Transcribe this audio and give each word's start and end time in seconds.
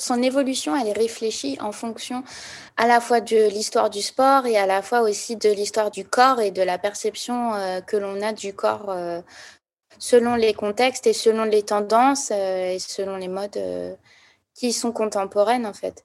son 0.00 0.22
évolution, 0.22 0.76
elle 0.76 0.88
est 0.88 0.92
réfléchie 0.92 1.58
en 1.60 1.72
fonction 1.72 2.22
à 2.76 2.86
la 2.86 3.00
fois 3.00 3.20
de 3.20 3.48
l'histoire 3.48 3.90
du 3.90 4.02
sport 4.02 4.46
et 4.46 4.56
à 4.56 4.66
la 4.66 4.82
fois 4.82 5.00
aussi 5.00 5.36
de 5.36 5.50
l'histoire 5.50 5.90
du 5.90 6.04
corps 6.04 6.40
et 6.40 6.50
de 6.50 6.62
la 6.62 6.78
perception 6.78 7.54
euh, 7.54 7.80
que 7.80 7.96
l'on 7.96 8.22
a 8.22 8.32
du 8.32 8.54
corps 8.54 8.90
euh, 8.90 9.20
selon 9.98 10.36
les 10.36 10.54
contextes 10.54 11.06
et 11.06 11.12
selon 11.12 11.44
les 11.44 11.62
tendances 11.62 12.30
euh, 12.32 12.74
et 12.74 12.78
selon 12.78 13.16
les 13.16 13.28
modes 13.28 13.58
qui 14.54 14.72
sont 14.72 14.92
contemporaines 14.92 15.66
en 15.66 15.74
fait. 15.74 16.04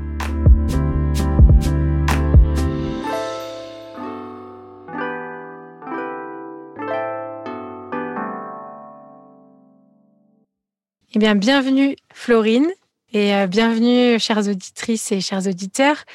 Eh 11.13 11.19
bien, 11.19 11.35
bienvenue 11.35 11.97
Florine 12.13 12.69
et 13.11 13.35
euh, 13.35 13.45
bienvenue 13.45 14.17
chères 14.17 14.47
auditrices 14.47 15.11
et 15.11 15.19
chers 15.19 15.45
auditeurs. 15.45 16.05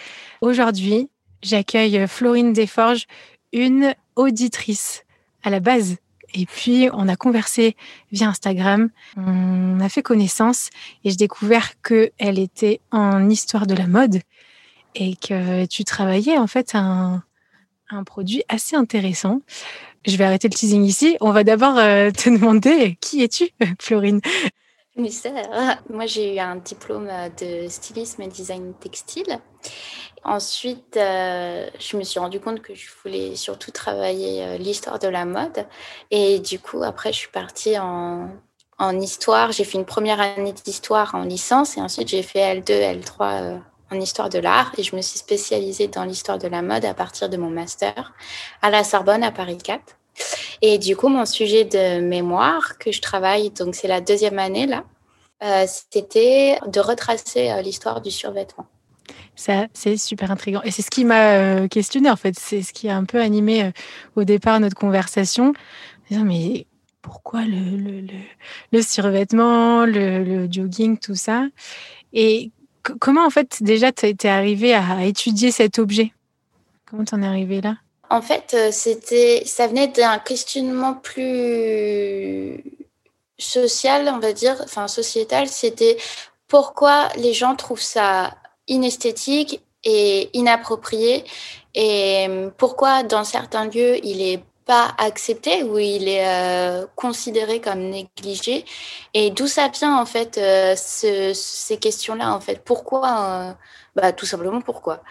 Aujourd'hui, 0.40 1.10
j'accueille 1.42 2.08
Florine 2.08 2.54
Desforges, 2.54 3.06
une 3.52 3.94
auditrice 4.14 5.04
à 5.42 5.50
la 5.50 5.60
base. 5.60 5.96
Et 6.32 6.46
puis, 6.46 6.88
on 6.94 7.08
a 7.08 7.16
conversé 7.16 7.76
via 8.10 8.28
Instagram, 8.28 8.88
on 9.18 9.80
a 9.80 9.88
fait 9.90 10.02
connaissance 10.02 10.70
et 11.04 11.10
j'ai 11.10 11.16
découvert 11.16 11.72
qu'elle 11.82 12.38
était 12.38 12.80
en 12.90 13.28
histoire 13.28 13.66
de 13.66 13.74
la 13.74 13.88
mode 13.88 14.20
et 14.94 15.14
que 15.16 15.66
tu 15.66 15.84
travaillais 15.84 16.38
en 16.38 16.46
fait 16.46 16.74
un, 16.74 17.22
un 17.90 18.02
produit 18.02 18.44
assez 18.48 18.76
intéressant. 18.76 19.42
Je 20.06 20.16
vais 20.16 20.24
arrêter 20.24 20.48
le 20.48 20.54
teasing 20.54 20.84
ici. 20.84 21.18
On 21.20 21.32
va 21.32 21.44
d'abord 21.44 21.76
euh, 21.76 22.10
te 22.10 22.30
demander 22.34 22.96
qui 23.02 23.22
es-tu, 23.22 23.50
Florine? 23.78 24.22
moi, 25.90 26.06
j'ai 26.06 26.36
eu 26.36 26.38
un 26.38 26.56
diplôme 26.56 27.10
de 27.38 27.68
stylisme 27.68 28.22
et 28.22 28.28
design 28.28 28.72
textile. 28.80 29.40
Ensuite, 30.24 30.96
euh, 30.96 31.68
je 31.78 31.96
me 31.96 32.02
suis 32.02 32.18
rendu 32.18 32.40
compte 32.40 32.60
que 32.60 32.74
je 32.74 32.88
voulais 33.02 33.36
surtout 33.36 33.70
travailler 33.70 34.42
euh, 34.42 34.58
l'histoire 34.58 34.98
de 34.98 35.06
la 35.06 35.24
mode. 35.24 35.66
Et 36.10 36.40
du 36.40 36.58
coup, 36.58 36.82
après, 36.82 37.12
je 37.12 37.18
suis 37.18 37.30
partie 37.30 37.78
en, 37.78 38.30
histoire. 39.00 39.52
J'ai 39.52 39.62
fait 39.64 39.78
une 39.78 39.84
première 39.84 40.20
année 40.20 40.52
d'histoire 40.52 41.14
en 41.14 41.22
licence 41.22 41.76
et 41.76 41.80
ensuite 41.80 42.08
j'ai 42.08 42.22
fait 42.22 42.56
L2, 42.56 43.00
L3 43.00 43.20
euh, 43.20 43.58
en 43.92 44.00
histoire 44.00 44.28
de 44.28 44.38
l'art. 44.38 44.72
Et 44.78 44.82
je 44.82 44.96
me 44.96 45.00
suis 45.00 45.18
spécialisée 45.18 45.86
dans 45.86 46.04
l'histoire 46.04 46.38
de 46.38 46.48
la 46.48 46.60
mode 46.60 46.84
à 46.84 46.92
partir 46.92 47.28
de 47.28 47.36
mon 47.36 47.48
master 47.48 48.12
à 48.62 48.70
la 48.70 48.82
Sorbonne 48.82 49.22
à 49.22 49.30
Paris 49.30 49.58
4. 49.58 49.96
Et 50.62 50.78
du 50.78 50.96
coup, 50.96 51.08
mon 51.08 51.24
sujet 51.24 51.64
de 51.64 52.00
mémoire 52.00 52.78
que 52.78 52.90
je 52.90 53.00
travaille, 53.00 53.50
donc 53.50 53.74
c'est 53.74 53.88
la 53.88 54.00
deuxième 54.00 54.38
année 54.38 54.66
là, 54.66 54.78
euh, 54.78 54.95
c'était 55.66 56.58
de 56.66 56.80
retracer 56.80 57.50
euh, 57.50 57.62
l'histoire 57.62 58.00
du 58.00 58.10
survêtement. 58.10 58.66
Ça, 59.34 59.66
c'est 59.74 59.96
super 59.96 60.30
intriguant. 60.30 60.62
Et 60.62 60.70
c'est 60.70 60.82
ce 60.82 60.90
qui 60.90 61.04
m'a 61.04 61.32
euh, 61.34 61.68
questionné, 61.68 62.10
en 62.10 62.16
fait. 62.16 62.38
C'est 62.38 62.62
ce 62.62 62.72
qui 62.72 62.88
a 62.88 62.96
un 62.96 63.04
peu 63.04 63.20
animé 63.20 63.70
au 64.16 64.24
départ 64.24 64.58
notre 64.60 64.76
conversation. 64.76 65.52
Mais 66.10 66.66
pourquoi 67.02 67.42
le, 67.42 67.76
le, 67.76 68.00
le, 68.00 68.18
le 68.72 68.82
survêtement, 68.82 69.84
le, 69.84 70.48
jogging, 70.50 70.98
tout 70.98 71.14
ça? 71.14 71.46
Et 72.12 72.50
comment, 72.98 73.26
en 73.26 73.30
fait, 73.30 73.62
déjà, 73.62 73.92
tu 73.92 74.06
es 74.06 74.26
arrivé 74.26 74.74
à 74.74 75.04
étudier 75.04 75.50
cet 75.50 75.78
objet? 75.78 76.12
Comment 76.86 77.04
t'en 77.04 77.22
es 77.22 77.26
arrivé 77.26 77.60
là? 77.60 77.76
En 78.08 78.22
fait, 78.22 78.54
euh, 78.54 78.70
c'était, 78.70 79.42
ça 79.44 79.66
venait 79.66 79.88
d'un 79.88 80.18
questionnement 80.18 80.94
plus 80.94 82.62
social, 83.38 84.08
on 84.08 84.18
va 84.18 84.32
dire, 84.32 84.56
enfin 84.62 84.88
sociétal. 84.88 85.48
C'était 85.48 85.96
pourquoi 86.48 87.08
les 87.16 87.32
gens 87.32 87.56
trouvent 87.56 87.80
ça 87.80 88.34
inesthétique 88.68 89.62
et 89.84 90.30
inapproprié 90.36 91.24
et 91.74 92.26
pourquoi 92.56 93.02
dans 93.02 93.24
certains 93.24 93.66
lieux 93.66 94.04
il 94.04 94.22
est 94.22 94.42
pas 94.66 94.94
accepté 94.98 95.62
ou 95.62 95.78
il 95.78 96.08
est 96.08 96.26
euh, 96.26 96.86
considéré 96.96 97.60
comme 97.60 97.80
négligé 97.80 98.64
et 99.14 99.30
d'où 99.30 99.46
ça 99.46 99.68
vient 99.68 99.96
en 99.98 100.06
fait 100.06 100.38
euh, 100.38 100.74
ces 100.76 101.78
questions 101.78 102.14
là 102.16 102.34
en 102.34 102.40
fait? 102.40 102.62
Pourquoi 102.64 103.56
bah, 103.96 104.12
tout 104.12 104.26
simplement 104.26 104.60
pourquoi? 104.60 105.02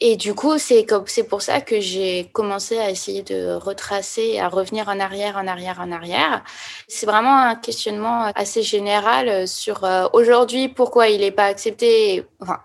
Et 0.00 0.16
du 0.16 0.34
coup, 0.34 0.56
c'est 0.56 0.86
c'est 1.06 1.24
pour 1.24 1.42
ça 1.42 1.60
que 1.60 1.78
j'ai 1.78 2.30
commencé 2.32 2.78
à 2.78 2.88
essayer 2.90 3.22
de 3.22 3.52
retracer, 3.54 4.40
à 4.40 4.48
revenir 4.48 4.88
en 4.88 4.98
arrière, 4.98 5.36
en 5.36 5.46
arrière, 5.46 5.78
en 5.78 5.92
arrière. 5.92 6.42
C'est 6.88 7.04
vraiment 7.04 7.36
un 7.36 7.54
questionnement 7.54 8.32
assez 8.34 8.62
général 8.62 9.46
sur 9.46 9.84
euh, 9.84 10.08
aujourd'hui 10.14 10.68
pourquoi 10.68 11.08
il 11.08 11.20
n'est 11.20 11.30
pas 11.32 11.44
accepté. 11.46 12.26
Enfin, 12.40 12.60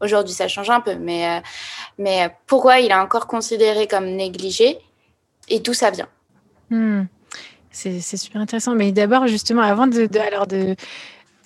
aujourd'hui 0.00 0.34
ça 0.34 0.46
change 0.46 0.68
un 0.68 0.80
peu, 0.82 0.94
mais 0.96 1.38
euh, 1.38 1.40
mais 1.98 2.36
pourquoi 2.46 2.80
il 2.80 2.90
est 2.90 2.94
encore 2.94 3.26
considéré 3.26 3.86
comme 3.86 4.10
négligé? 4.10 4.78
Et 5.48 5.60
d'où 5.60 5.74
ça 5.74 5.90
vient. 5.90 6.08
Hmm. 6.70 7.04
C'est 7.70 8.00
super 8.00 8.40
intéressant. 8.40 8.74
Mais 8.74 8.92
d'abord, 8.92 9.26
justement, 9.26 9.62
avant 9.62 9.88
de, 9.88 10.06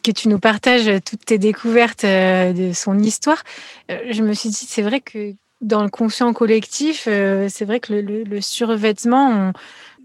que 0.04 0.10
tu 0.10 0.28
nous 0.28 0.38
partages 0.38 0.90
toutes 1.04 1.24
tes 1.24 1.38
découvertes 1.38 2.04
euh, 2.04 2.52
de 2.52 2.72
son 2.74 2.98
histoire, 2.98 3.42
euh, 3.90 3.98
je 4.10 4.22
me 4.22 4.34
suis 4.34 4.50
dit, 4.50 4.66
c'est 4.68 4.82
vrai 4.82 5.00
que 5.00 5.32
dans 5.62 5.82
le 5.82 5.88
conscient 5.88 6.32
collectif, 6.34 7.06
euh, 7.08 7.48
c'est 7.48 7.64
vrai 7.64 7.80
que 7.80 7.94
le, 7.94 8.40
survêtement, 8.40 9.52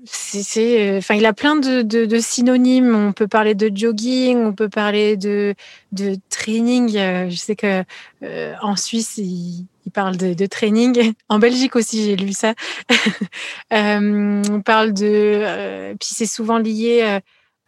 c'est, 0.05 0.97
enfin, 0.97 1.15
il 1.15 1.25
a 1.25 1.33
plein 1.33 1.55
de, 1.55 2.19
synonymes. 2.19 2.95
On 2.95 3.13
peut 3.13 3.27
parler 3.27 3.55
de 3.55 3.71
jogging, 3.73 4.37
on 4.37 4.53
peut 4.53 4.69
parler 4.69 5.17
de, 5.17 5.55
de 5.91 6.17
training. 6.29 6.89
Je 6.91 7.35
sais 7.35 7.55
que 7.55 7.83
en 8.61 8.75
Suisse, 8.75 9.17
il, 9.17 9.67
parle 9.93 10.17
de, 10.17 10.45
training. 10.45 11.13
En 11.29 11.39
Belgique 11.39 11.75
aussi, 11.75 12.03
j'ai 12.03 12.15
lu 12.15 12.33
ça. 12.33 12.53
on 13.71 14.61
parle 14.65 14.93
de, 14.93 15.93
puis 15.99 16.09
c'est 16.11 16.25
souvent 16.25 16.57
lié 16.57 17.19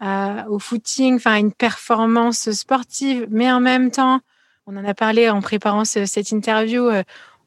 au 0.01 0.59
footing, 0.59 1.15
enfin 1.15 1.37
une 1.37 1.53
performance 1.53 2.51
sportive, 2.51 3.27
mais 3.29 3.51
en 3.51 3.59
même 3.61 3.91
temps, 3.91 4.19
on 4.67 4.75
en 4.77 4.85
a 4.85 4.93
parlé 4.93 5.29
en 5.29 5.41
préparant 5.41 5.85
cette 5.85 6.31
interview. 6.31 6.89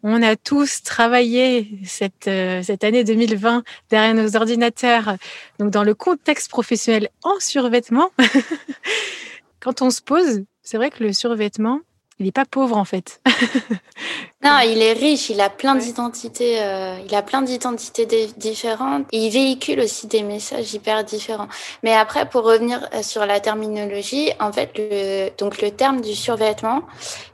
On 0.02 0.22
a 0.22 0.36
tous 0.36 0.82
travaillé 0.82 1.80
cette, 1.84 2.28
euh, 2.28 2.62
cette 2.62 2.84
année 2.84 3.02
2020 3.02 3.64
derrière 3.90 4.14
nos 4.14 4.36
ordinateurs, 4.36 5.16
donc 5.58 5.70
dans 5.70 5.82
le 5.82 5.94
contexte 5.94 6.50
professionnel 6.50 7.08
en 7.24 7.40
survêtement. 7.40 8.10
Quand 9.60 9.82
on 9.82 9.90
se 9.90 10.00
pose, 10.00 10.44
c'est 10.62 10.76
vrai 10.76 10.90
que 10.90 11.02
le 11.02 11.12
survêtement, 11.12 11.80
il 12.20 12.26
n'est 12.26 12.32
pas 12.32 12.44
pauvre 12.44 12.76
en 12.76 12.84
fait. 12.84 13.20
non, 14.44 14.58
il 14.64 14.82
est 14.82 14.92
riche, 14.92 15.30
il 15.30 15.40
a 15.40 15.50
plein 15.50 15.74
d'identités, 15.74 16.60
euh, 16.62 16.96
il 17.04 17.14
a 17.14 17.22
plein 17.22 17.42
d'identités 17.42 18.06
différentes. 18.36 19.06
Et 19.12 19.26
il 19.26 19.30
véhicule 19.30 19.80
aussi 19.80 20.06
des 20.06 20.22
messages 20.22 20.74
hyper 20.74 21.04
différents. 21.04 21.48
Mais 21.82 21.92
après, 21.92 22.28
pour 22.28 22.44
revenir 22.44 22.88
euh, 22.94 23.02
sur 23.02 23.26
la 23.26 23.40
terminologie, 23.40 24.30
en 24.40 24.52
fait, 24.52 24.70
le, 24.76 25.30
donc 25.38 25.60
le 25.60 25.70
terme 25.70 26.00
du 26.00 26.14
survêtement, 26.14 26.82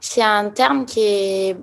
c'est 0.01 0.23
un 0.23 0.49
terme 0.49 0.85
qui 0.85 1.01
est 1.01 1.57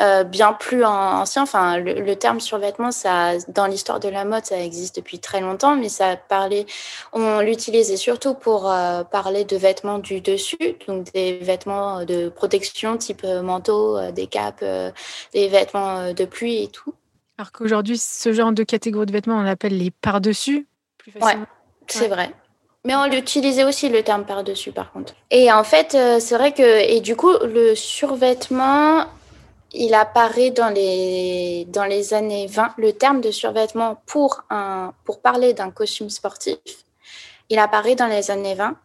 euh, 0.00 0.24
bien 0.24 0.52
plus 0.52 0.84
ancien. 0.84 1.42
Enfin, 1.42 1.78
le, 1.78 2.16
terme 2.16 2.40
survêtement, 2.40 2.90
ça, 2.90 3.38
dans 3.48 3.66
l'histoire 3.66 4.00
de 4.00 4.08
la 4.08 4.24
mode, 4.24 4.44
ça 4.44 4.60
existe 4.60 4.96
depuis 4.96 5.20
très 5.20 5.40
longtemps, 5.40 5.76
mais 5.76 5.88
ça 5.88 6.16
parlait, 6.16 6.66
on 7.12 7.40
l'utilisait 7.40 7.96
surtout 7.96 8.34
pour 8.34 8.70
euh, 8.70 9.04
parler 9.04 9.44
de 9.44 9.56
vêtements 9.56 10.00
du 10.00 10.20
dessus, 10.20 10.76
donc 10.88 11.12
des 11.12 11.38
vêtements 11.38 12.04
de 12.04 12.28
protection 12.28 12.96
type 12.96 13.22
euh, 13.24 13.42
manteau, 13.42 14.10
des 14.10 14.26
capes, 14.26 14.64
des 15.32 15.48
vêtements 15.48 16.12
de 16.12 16.24
pluie 16.24 16.64
et 16.64 16.68
tout. 16.68 16.94
Alors 17.38 17.52
qu'aujourd'hui, 17.52 17.96
ce 17.96 18.32
genre 18.32 18.52
de 18.52 18.64
catégorie 18.64 19.06
de 19.06 19.12
vêtements, 19.12 19.36
on 19.36 19.46
appelle 19.46 19.78
les 19.78 19.92
par-dessus. 19.92 20.66
Ouais, 21.20 21.36
c'est 21.86 22.08
vrai. 22.08 22.32
Mais 22.84 22.96
on 22.96 23.06
l'utilisait 23.06 23.64
aussi 23.64 23.88
le 23.88 24.02
terme 24.02 24.24
par-dessus, 24.24 24.72
par 24.72 24.92
contre. 24.92 25.14
Et 25.30 25.50
en 25.52 25.64
fait, 25.64 25.96
c'est 26.20 26.36
vrai 26.36 26.52
que, 26.52 26.62
et 26.62 27.00
du 27.00 27.16
coup, 27.16 27.32
le 27.42 27.74
survêtement, 27.74 29.06
il 29.74 29.94
apparaît 29.94 30.50
dans 30.50 30.70
les, 30.70 31.66
dans 31.68 31.84
les 31.84 32.14
années 32.14 32.46
20, 32.46 32.74
le 32.78 32.92
terme 32.92 33.20
de 33.20 33.30
survêtement 33.30 34.00
pour, 34.06 34.44
un, 34.50 34.92
pour 35.04 35.20
parler 35.20 35.52
d'un 35.52 35.70
costume 35.70 36.10
sportif, 36.10 36.58
il 37.50 37.58
apparaît 37.58 37.94
dans 37.96 38.06
les 38.06 38.30
années 38.30 38.54
20, 38.54 38.76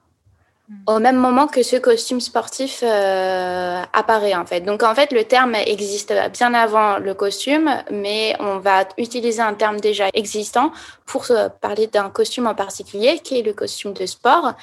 au 0.85 0.99
même 0.99 1.15
moment 1.15 1.47
que 1.47 1.63
ce 1.63 1.77
costume 1.77 2.19
sportif 2.19 2.83
euh, 2.83 3.81
apparaît 3.91 4.35
en 4.35 4.45
fait. 4.45 4.61
Donc 4.61 4.83
en 4.83 4.93
fait, 4.93 5.11
le 5.11 5.23
terme 5.23 5.55
existe 5.55 6.13
bien 6.33 6.53
avant 6.53 6.99
le 6.99 7.13
costume, 7.15 7.71
mais 7.91 8.35
on 8.39 8.59
va 8.59 8.87
utiliser 8.97 9.41
un 9.41 9.55
terme 9.55 9.79
déjà 9.79 10.09
existant 10.13 10.71
pour 11.07 11.25
parler 11.61 11.87
d'un 11.87 12.09
costume 12.09 12.45
en 12.45 12.53
particulier, 12.53 13.19
qui 13.19 13.39
est 13.39 13.41
le 13.41 13.53
costume 13.53 13.93
de 13.93 14.05
sport, 14.05 14.53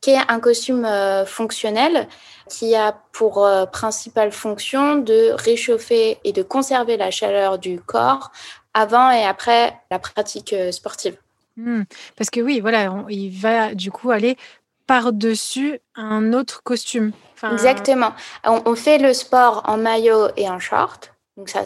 qui 0.00 0.10
est 0.10 0.20
un 0.28 0.40
costume 0.40 0.84
euh, 0.84 1.24
fonctionnel 1.24 2.08
qui 2.48 2.74
a 2.74 2.92
pour 3.12 3.44
euh, 3.44 3.66
principale 3.66 4.32
fonction 4.32 4.96
de 4.96 5.32
réchauffer 5.32 6.18
et 6.24 6.32
de 6.32 6.42
conserver 6.42 6.96
la 6.96 7.10
chaleur 7.10 7.58
du 7.58 7.80
corps 7.80 8.32
avant 8.74 9.10
et 9.10 9.24
après 9.24 9.76
la 9.90 9.98
pratique 9.98 10.52
euh, 10.52 10.72
sportive. 10.72 11.16
Hmm. 11.58 11.82
parce 12.16 12.30
que 12.30 12.40
oui, 12.40 12.60
voilà, 12.60 13.04
il 13.10 13.28
va 13.28 13.74
du 13.74 13.90
coup 13.90 14.10
aller 14.10 14.38
par-dessus 14.86 15.80
un 15.94 16.32
autre 16.32 16.62
costume. 16.62 17.12
Exactement. 17.50 18.12
on, 18.44 18.74
fait 18.74 18.98
le 18.98 19.12
sport 19.12 19.62
en 19.66 19.76
maillot 19.76 20.28
et 20.36 20.48
en 20.48 20.58
short. 20.58 21.12
Donc 21.38 21.48
ça, 21.48 21.62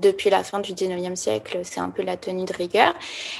depuis 0.00 0.28
la 0.28 0.42
fin 0.42 0.58
du 0.58 0.72
19e 0.72 1.14
siècle, 1.14 1.60
c'est 1.62 1.78
un 1.78 1.90
peu 1.90 2.02
la 2.02 2.16
tenue 2.16 2.46
de 2.46 2.52
rigueur. 2.52 2.94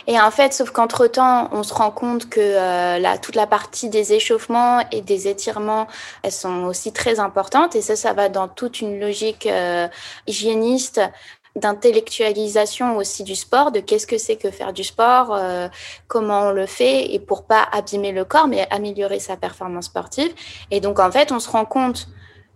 Et 0.06 0.20
en 0.20 0.30
fait, 0.30 0.52
sauf 0.52 0.70
qu'entre-temps, 0.70 1.48
on 1.50 1.64
se 1.64 1.74
rend 1.74 1.90
compte 1.90 2.28
que 2.28 2.38
euh, 2.40 3.16
toute 3.20 3.34
la 3.34 3.48
partie 3.48 3.88
des 3.88 4.12
échauffements 4.12 4.84
et 4.92 5.00
des 5.00 5.26
étirements, 5.26 5.88
elles 6.22 6.30
sont 6.30 6.62
aussi 6.62 6.92
très 6.92 7.18
importantes. 7.18 7.74
Et 7.74 7.82
ça, 7.82 7.96
ça 7.96 8.12
va 8.12 8.28
dans 8.28 8.46
toute 8.46 8.82
une 8.82 9.00
logique 9.00 9.46
euh, 9.46 9.88
hygiéniste 10.28 11.00
d'intellectualisation 11.56 12.96
aussi 12.96 13.24
du 13.24 13.34
sport, 13.34 13.72
de 13.72 13.80
qu'est-ce 13.80 14.06
que 14.06 14.18
c'est 14.18 14.36
que 14.36 14.52
faire 14.52 14.72
du 14.72 14.84
sport, 14.84 15.34
euh, 15.34 15.68
comment 16.06 16.42
on 16.42 16.50
le 16.52 16.66
fait, 16.66 17.12
et 17.12 17.18
pour 17.18 17.46
pas 17.46 17.66
abîmer 17.72 18.12
le 18.12 18.24
corps, 18.24 18.46
mais 18.46 18.68
améliorer 18.70 19.18
sa 19.18 19.36
performance 19.36 19.86
sportive. 19.86 20.32
Et 20.70 20.78
donc, 20.78 21.00
en 21.00 21.10
fait, 21.10 21.32
on 21.32 21.40
se 21.40 21.50
rend 21.50 21.64
compte 21.64 22.06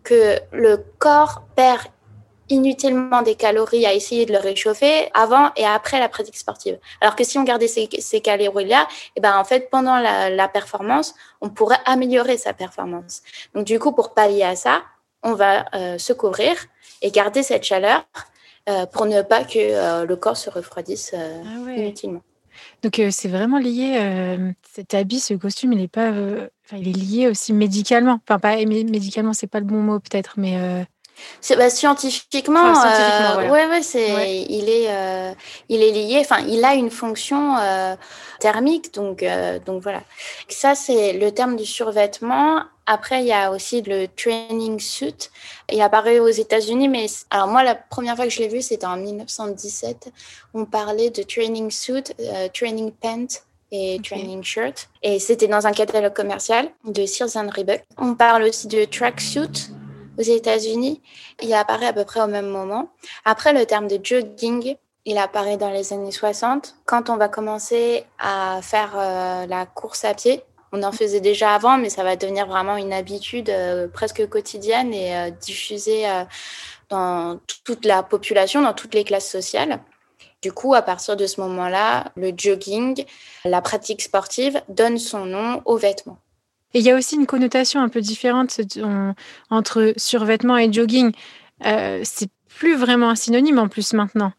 que 0.04 0.38
le 0.52 0.84
corps 1.00 1.42
perd 1.56 1.82
inutilement 2.48 3.22
des 3.22 3.34
calories 3.34 3.86
à 3.86 3.94
essayer 3.94 4.26
de 4.26 4.32
le 4.32 4.38
réchauffer 4.38 5.10
avant 5.14 5.50
et 5.56 5.64
après 5.64 6.00
la 6.00 6.08
pratique 6.08 6.36
sportive. 6.36 6.78
Alors 7.00 7.16
que 7.16 7.24
si 7.24 7.38
on 7.38 7.44
gardait 7.44 7.68
ces, 7.68 7.88
ces 7.98 8.20
calories-là, 8.20 8.82
et 8.82 9.12
eh 9.16 9.20
ben 9.20 9.36
en 9.38 9.44
fait 9.44 9.70
pendant 9.70 9.98
la, 9.98 10.48
performance, 10.48 11.14
on 11.40 11.50
pourrait 11.50 11.78
améliorer 11.84 12.38
sa 12.38 12.52
performance. 12.52 13.22
Donc 13.54 13.64
du 13.64 13.78
coup, 13.78 13.92
pour 13.92 14.14
pallier 14.14 14.44
à 14.44 14.56
ça, 14.56 14.82
on 15.22 15.34
va 15.34 15.66
euh, 15.74 15.98
se 15.98 16.12
couvrir 16.12 16.56
et 17.02 17.10
garder 17.10 17.42
cette 17.42 17.64
chaleur 17.64 18.04
euh, 18.68 18.86
pour 18.86 19.06
ne 19.06 19.22
pas 19.22 19.44
que 19.44 19.58
euh, 19.58 20.06
le 20.06 20.16
corps 20.16 20.36
se 20.36 20.48
refroidisse 20.50 21.14
ah 21.14 21.72
inutilement. 21.72 22.22
Donc 22.82 23.00
c'est 23.10 23.28
vraiment 23.28 23.58
lié, 23.58 24.36
cet 24.68 24.92
habit, 24.92 25.20
ce 25.20 25.34
costume, 25.34 25.74
il 25.74 25.80
est 25.80 25.86
pas, 25.86 26.10
il 26.72 26.88
est 26.88 26.92
lié 26.92 27.28
aussi 27.28 27.52
médicalement. 27.52 28.18
Enfin 28.28 28.40
pas 28.40 28.56
médicalement, 28.56 29.32
c'est 29.32 29.46
pas 29.46 29.60
le 29.60 29.66
bon 29.66 29.80
mot 29.80 30.00
peut-être, 30.00 30.34
mais 30.38 30.84
bah, 31.56 31.70
scientifiquement, 31.70 32.74
euh, 32.84 33.50
ouais, 33.50 33.66
ouais, 33.66 33.82
c'est, 33.82 34.44
il 34.48 34.68
est, 34.68 34.88
euh, 34.88 35.32
il 35.68 35.82
est 35.82 35.92
lié. 35.92 36.18
Enfin, 36.20 36.40
il 36.46 36.64
a 36.64 36.74
une 36.74 36.90
fonction 36.90 37.56
euh, 37.58 37.94
thermique, 38.40 38.92
donc, 38.94 39.24
donc 39.66 39.82
voilà. 39.82 40.02
Ça, 40.48 40.74
c'est 40.74 41.12
le 41.12 41.30
terme 41.32 41.56
du 41.56 41.64
survêtement. 41.64 42.62
Après, 42.86 43.20
il 43.20 43.26
y 43.26 43.32
a 43.32 43.50
aussi 43.50 43.82
le 43.82 44.06
training 44.08 44.80
suit. 44.80 45.30
Il 45.70 45.80
apparaît 45.82 46.20
aux 46.20 46.28
États-Unis, 46.28 46.88
mais 46.88 47.06
alors 47.30 47.48
moi, 47.48 47.62
la 47.62 47.74
première 47.74 48.16
fois 48.16 48.24
que 48.24 48.30
je 48.30 48.38
l'ai 48.38 48.48
vu, 48.48 48.62
c'était 48.62 48.86
en 48.86 48.96
1917. 48.96 50.10
On 50.54 50.64
parlait 50.64 51.10
de 51.10 51.22
training 51.22 51.70
suit, 51.70 52.04
training 52.54 52.92
pant 52.92 53.26
et 53.70 54.00
training 54.02 54.42
shirt. 54.42 54.88
Et 55.02 55.18
c'était 55.18 55.48
dans 55.48 55.66
un 55.66 55.72
catalogue 55.72 56.14
commercial 56.14 56.68
de 56.84 57.04
Sears 57.04 57.36
and 57.36 57.50
Reebok. 57.54 57.82
On 57.98 58.14
parle 58.14 58.44
aussi 58.44 58.66
de 58.66 58.84
track 58.84 59.20
suit 59.20 59.70
aux 60.18 60.22
États-Unis. 60.22 61.00
Il 61.42 61.54
apparaît 61.54 61.86
à 61.86 61.92
peu 61.92 62.04
près 62.04 62.20
au 62.20 62.26
même 62.26 62.48
moment. 62.48 62.90
Après, 63.24 63.52
le 63.52 63.64
terme 63.64 63.88
de 63.88 63.98
jogging, 64.02 64.76
il 65.04 65.16
apparaît 65.16 65.56
dans 65.56 65.70
les 65.70 65.92
années 65.92 66.12
60, 66.12 66.76
quand 66.84 67.08
on 67.08 67.16
va 67.16 67.28
commencer 67.28 68.04
à 68.18 68.60
faire 68.62 68.92
euh, 68.96 69.46
la 69.46 69.64
course 69.64 70.04
à 70.04 70.14
pied. 70.14 70.42
On 70.72 70.82
en 70.82 70.92
faisait 70.92 71.20
déjà 71.20 71.54
avant, 71.54 71.78
mais 71.78 71.88
ça 71.88 72.04
va 72.04 72.16
devenir 72.16 72.46
vraiment 72.46 72.76
une 72.76 72.92
habitude 72.92 73.48
euh, 73.48 73.88
presque 73.88 74.28
quotidienne 74.28 74.92
et 74.92 75.16
euh, 75.16 75.30
diffusée 75.30 76.04
dans 76.90 77.40
toute 77.64 77.86
la 77.86 78.02
population, 78.02 78.60
dans 78.60 78.74
toutes 78.74 78.94
les 78.94 79.04
classes 79.04 79.30
sociales. 79.30 79.80
Du 80.42 80.52
coup, 80.52 80.74
à 80.74 80.82
partir 80.82 81.16
de 81.16 81.26
ce 81.26 81.40
moment-là, 81.40 82.12
le 82.16 82.32
jogging, 82.36 83.04
la 83.44 83.60
pratique 83.60 84.02
sportive, 84.02 84.60
donne 84.68 84.98
son 84.98 85.24
nom 85.24 85.62
aux 85.64 85.76
vêtements. 85.76 86.18
Et 86.74 86.80
il 86.80 86.84
y 86.84 86.90
a 86.90 86.96
aussi 86.96 87.16
une 87.16 87.26
connotation 87.26 87.80
un 87.80 87.88
peu 87.88 88.00
différente 88.00 88.60
entre 89.50 89.94
survêtement 89.96 90.58
et 90.58 90.70
jogging. 90.72 91.12
Euh, 91.64 92.00
c'est 92.04 92.28
plus 92.48 92.76
vraiment 92.76 93.10
un 93.10 93.14
synonyme 93.14 93.58
en 93.58 93.68
plus 93.68 93.94
maintenant. 93.94 94.32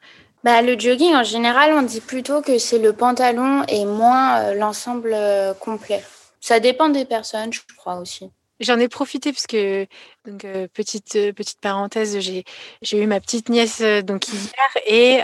Bah, 0.43 0.61
le 0.61 0.79
jogging, 0.79 1.13
en 1.15 1.23
général, 1.23 1.73
on 1.73 1.81
dit 1.81 2.01
plutôt 2.01 2.41
que 2.41 2.57
c'est 2.59 2.79
le 2.79 2.93
pantalon 2.93 3.63
et 3.67 3.83
moins 3.85 4.39
euh, 4.39 4.53
l'ensemble 4.53 5.11
euh, 5.13 5.53
complet. 5.53 6.03
Ça 6.39 6.59
dépend 6.59 6.89
des 6.89 7.03
personnes, 7.03 7.51
je 7.51 7.61
crois 7.77 7.97
aussi. 7.97 8.29
J'en 8.61 8.77
ai 8.77 8.89
profité 8.89 9.31
parce 9.31 9.47
que 9.47 9.87
donc 10.27 10.45
petite 10.73 11.13
petite 11.33 11.61
parenthèse, 11.61 12.19
j'ai 12.19 12.43
j'ai 12.81 13.01
eu 13.01 13.07
ma 13.07 13.21
petite 13.21 13.47
nièce 13.47 13.81
donc 14.03 14.27
hier 14.27 14.83
et 14.85 15.21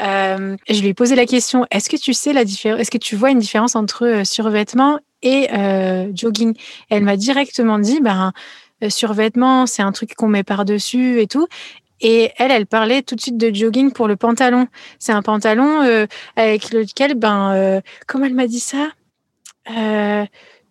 je 0.73 0.79
lui 0.79 0.87
ai 0.87 0.93
posé 0.93 1.15
la 1.17 1.25
question 1.25 1.67
est-ce 1.69 1.89
que 1.89 1.97
tu 1.97 2.13
sais 2.13 2.31
la 2.31 2.45
différence 2.45 2.79
est-ce 2.79 2.91
que 2.91 2.97
tu 2.97 3.17
vois 3.17 3.31
une 3.31 3.39
différence 3.39 3.75
entre 3.75 4.21
survêtement 4.23 5.01
et 5.21 5.47
euh, 5.53 6.11
jogging. 6.13 6.55
elle 6.89 7.03
m'a 7.03 7.17
directement 7.17 7.79
dit, 7.79 7.99
ben, 8.01 8.33
euh, 8.83 8.89
survêtement, 8.89 9.65
c'est 9.65 9.81
un 9.81 9.91
truc 9.91 10.15
qu'on 10.15 10.27
met 10.27 10.43
par-dessus 10.43 11.19
et 11.19 11.27
tout. 11.27 11.47
Et 12.01 12.31
elle, 12.37 12.51
elle 12.51 12.65
parlait 12.65 13.01
tout 13.01 13.15
de 13.15 13.21
suite 13.21 13.37
de 13.37 13.53
jogging 13.53 13.91
pour 13.91 14.07
le 14.07 14.17
pantalon. 14.17 14.67
C'est 14.99 15.13
un 15.13 15.21
pantalon 15.21 15.81
euh, 15.83 16.05
avec 16.35 16.71
lequel, 16.71 17.15
ben, 17.15 17.81
comment 18.05 18.25
elle 18.25 18.33
m'a 18.33 18.47
dit 18.47 18.59
ça? 18.59 18.89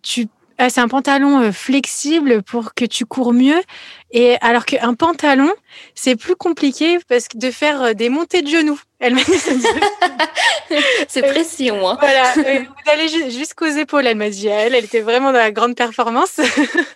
Tu 0.03 0.27
c'est 0.57 0.79
un 0.79 0.87
pantalon 0.87 1.41
euh, 1.41 1.51
flexible 1.51 2.41
pour 2.43 2.73
que 2.73 2.85
tu 2.85 3.05
cours 3.05 3.33
mieux. 3.33 3.61
Et 4.11 4.37
alors 4.41 4.65
qu'un 4.65 4.93
pantalon, 4.93 5.51
c'est 5.93 6.15
plus 6.15 6.35
compliqué 6.35 6.99
parce 7.07 7.27
que 7.27 7.37
de 7.37 7.51
faire 7.51 7.81
euh, 7.81 7.93
des 7.93 8.09
montées 8.09 8.41
de 8.41 8.47
genoux. 8.47 8.79
Elle 8.99 9.15
m'a 9.15 9.23
dit 9.23 9.33
C'est 11.07 11.21
précis, 11.21 11.71
moi. 11.71 11.97
Voilà, 11.99 12.33
d'aller 12.85 13.07
jusqu'aux 13.29 13.65
épaules, 13.65 14.07
elle 14.07 14.17
m'a 14.17 14.29
dit. 14.29 14.47
Elle, 14.47 14.73
elle 14.73 14.85
était 14.85 15.01
vraiment 15.01 15.31
dans 15.31 15.39
la 15.39 15.51
grande 15.51 15.75
performance. 15.75 16.39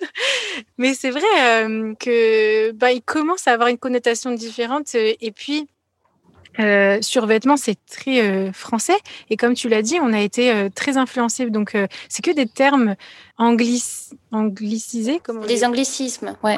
Mais 0.78 0.94
c'est 0.94 1.12
vrai 1.12 1.22
euh, 1.40 1.94
que 2.00 2.72
bah, 2.72 2.92
il 2.92 3.02
commence 3.02 3.48
à 3.48 3.52
avoir 3.52 3.68
une 3.68 3.78
connotation 3.78 4.32
différente. 4.32 4.96
Et 4.96 5.32
puis, 5.36 5.68
euh, 6.60 6.98
survêtement, 7.02 7.58
c'est 7.58 7.78
très 7.86 8.22
euh, 8.22 8.52
français. 8.52 8.98
Et 9.30 9.38
comme 9.38 9.54
tu 9.54 9.70
l'as 9.70 9.82
dit, 9.82 9.98
on 10.02 10.12
a 10.12 10.20
été 10.20 10.52
euh, 10.52 10.70
très 10.74 10.98
influencé. 10.98 11.50
Donc, 11.50 11.76
c'est 12.10 12.24
que 12.24 12.32
des 12.32 12.48
termes 12.48 12.96
anglicisés. 13.38 15.22
des 15.48 15.64
anglicismes, 15.64 16.36
ouais. 16.44 16.58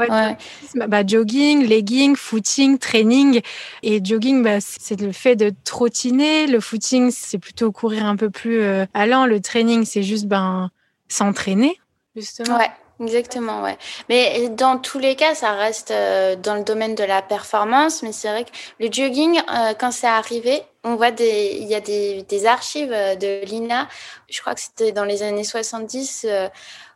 Bah, 0.76 1.06
jogging, 1.06 1.66
legging, 1.68 2.16
footing, 2.16 2.80
training. 2.80 3.42
Et 3.84 4.04
jogging, 4.04 4.44
bah, 4.44 4.60
c'est 4.60 5.00
le 5.00 5.12
fait 5.12 5.36
de 5.36 5.52
trottiner. 5.64 6.48
Le 6.48 6.60
footing, 6.60 7.12
c'est 7.12 7.38
plutôt 7.38 7.72
courir 7.72 8.06
un 8.06 8.16
peu 8.16 8.30
plus 8.30 8.64
allant. 8.94 9.26
Le 9.26 9.40
training, 9.40 9.86
c'est 9.86 10.04
juste 10.04 10.26
ben, 10.26 10.72
s'entraîner, 11.08 11.80
justement. 12.16 12.58
Ouais. 12.58 12.72
Exactement, 13.02 13.64
ouais. 13.64 13.78
Mais 14.10 14.50
dans 14.50 14.78
tous 14.78 15.00
les 15.00 15.16
cas, 15.16 15.34
ça 15.34 15.54
reste 15.54 15.90
euh, 15.90 16.36
dans 16.36 16.54
le 16.54 16.64
domaine 16.64 16.94
de 16.94 17.04
la 17.04 17.24
performance. 17.24 18.04
Mais 18.04 18.12
c'est 18.12 18.30
vrai 18.30 18.44
que 18.44 18.52
le 18.80 18.92
jogging, 18.92 19.40
euh, 19.40 19.74
quand 19.80 19.92
c'est 19.92 20.08
arrivé, 20.08 20.62
on 20.84 20.96
voit 20.96 21.10
des, 21.10 21.58
il 21.60 21.68
y 21.68 21.74
a 21.74 21.82
des, 21.82 22.46
archives 22.46 22.92
de 22.92 23.44
l'INA, 23.46 23.88
je 24.30 24.40
crois 24.42 24.54
que 24.54 24.62
c'était 24.62 24.92
dans 24.92 25.06
les 25.06 25.24
années 25.24 25.44
70, 25.44 26.26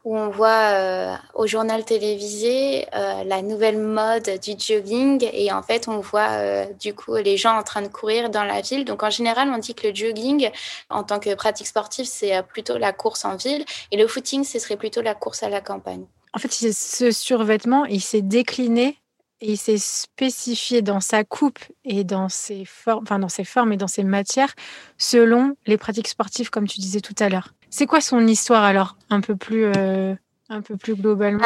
où 0.05 0.15
on 0.15 0.29
voit 0.29 0.69
euh, 0.71 1.15
au 1.33 1.47
journal 1.47 1.83
télévisé 1.83 2.85
euh, 2.93 3.23
la 3.23 3.41
nouvelle 3.41 3.79
mode 3.79 4.39
du 4.41 4.53
jogging 4.57 5.27
et 5.33 5.51
en 5.51 5.63
fait 5.63 5.87
on 5.87 5.99
voit 5.99 6.29
euh, 6.29 6.65
du 6.79 6.93
coup 6.93 7.15
les 7.15 7.37
gens 7.37 7.57
en 7.57 7.63
train 7.63 7.81
de 7.81 7.87
courir 7.87 8.29
dans 8.29 8.43
la 8.43 8.61
ville. 8.61 8.85
Donc 8.85 9.01
en 9.01 9.09
général 9.09 9.49
on 9.49 9.57
dit 9.57 9.73
que 9.73 9.87
le 9.87 9.95
jogging 9.95 10.51
en 10.91 11.03
tant 11.03 11.19
que 11.19 11.33
pratique 11.33 11.67
sportive 11.67 12.05
c'est 12.05 12.41
plutôt 12.43 12.77
la 12.77 12.93
course 12.93 13.25
en 13.25 13.35
ville 13.35 13.65
et 13.91 13.97
le 13.97 14.07
footing 14.07 14.43
ce 14.43 14.59
serait 14.59 14.77
plutôt 14.77 15.01
la 15.01 15.15
course 15.15 15.41
à 15.41 15.49
la 15.49 15.59
campagne. 15.59 16.05
En 16.33 16.39
fait 16.39 16.51
ce 16.51 17.11
survêtement 17.11 17.85
il 17.85 18.01
s'est 18.01 18.21
décliné 18.21 18.99
et 19.41 19.53
il 19.53 19.57
s'est 19.57 19.79
spécifié 19.79 20.83
dans 20.83 20.99
sa 20.99 21.23
coupe 21.23 21.59
et 21.83 22.03
dans 22.03 22.29
ses 22.29 22.63
formes, 22.63 23.03
enfin 23.03 23.17
dans 23.17 23.27
ses 23.27 23.43
formes 23.43 23.73
et 23.73 23.77
dans 23.77 23.87
ses 23.87 24.03
matières 24.03 24.53
selon 24.99 25.57
les 25.65 25.77
pratiques 25.77 26.07
sportives 26.07 26.51
comme 26.51 26.67
tu 26.67 26.79
disais 26.79 27.01
tout 27.01 27.15
à 27.19 27.27
l'heure. 27.27 27.55
C'est 27.77 27.87
quoi 27.87 27.99
son 27.99 28.25
histoire 28.25 28.63
alors, 28.63 28.95
un 29.09 29.19
peu 29.19 29.35
plus, 29.35 29.69
euh, 29.75 30.15
un 30.47 30.61
peu 30.61 30.77
plus 30.77 30.95
globalement 30.95 31.43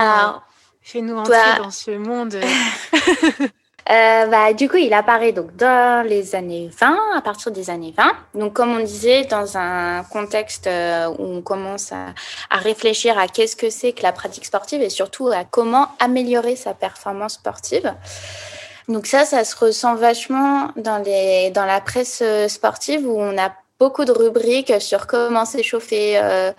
Fais-nous 0.80 1.18
entrer 1.18 1.58
dans 1.58 1.72
ce 1.72 1.92
monde. 1.98 2.36
Euh, 3.92 4.28
bah, 4.28 4.54
du 4.54 4.70
coup, 4.70 4.76
il 4.76 4.94
apparaît 4.94 5.32
donc 5.32 5.56
dans 5.56 6.06
les 6.08 6.36
années 6.36 6.70
20, 6.80 6.96
à 7.16 7.22
partir 7.22 7.52
des 7.52 7.72
années 7.72 7.92
20. 7.98 8.12
Donc, 8.36 8.54
comme 8.54 8.70
on 8.70 8.84
disait, 8.84 9.26
dans 9.26 9.58
un 9.58 10.04
contexte 10.04 10.68
euh, 10.68 11.08
où 11.18 11.24
on 11.24 11.42
commence 11.42 11.92
à, 11.92 12.14
à 12.52 12.58
réfléchir 12.58 13.18
à 13.18 13.28
qu'est-ce 13.28 13.56
que 13.56 13.72
c'est 13.72 13.94
que 13.94 14.04
la 14.04 14.12
pratique 14.12 14.46
sportive 14.46 14.84
et 14.84 14.92
surtout 14.92 15.30
à 15.30 15.44
comment 15.44 15.88
améliorer 15.98 16.56
sa 16.56 16.76
performance 16.76 17.34
sportive. 17.34 17.92
Donc 18.88 19.08
ça, 19.08 19.26
ça 19.26 19.44
se 19.44 19.56
ressent 19.56 19.96
vachement 19.96 20.70
dans, 20.76 21.00
les, 21.00 21.50
dans 21.50 21.66
la 21.66 21.82
presse 21.82 22.22
sportive 22.48 23.08
où 23.08 23.20
on 23.20 23.40
a 23.40 23.52
beaucoup 23.80 24.04
de 24.04 24.12
rubriques 24.12 24.74
sur 24.82 25.08
comment 25.08 25.46
s'échauffer, 25.46 26.18
euh, 26.18 26.52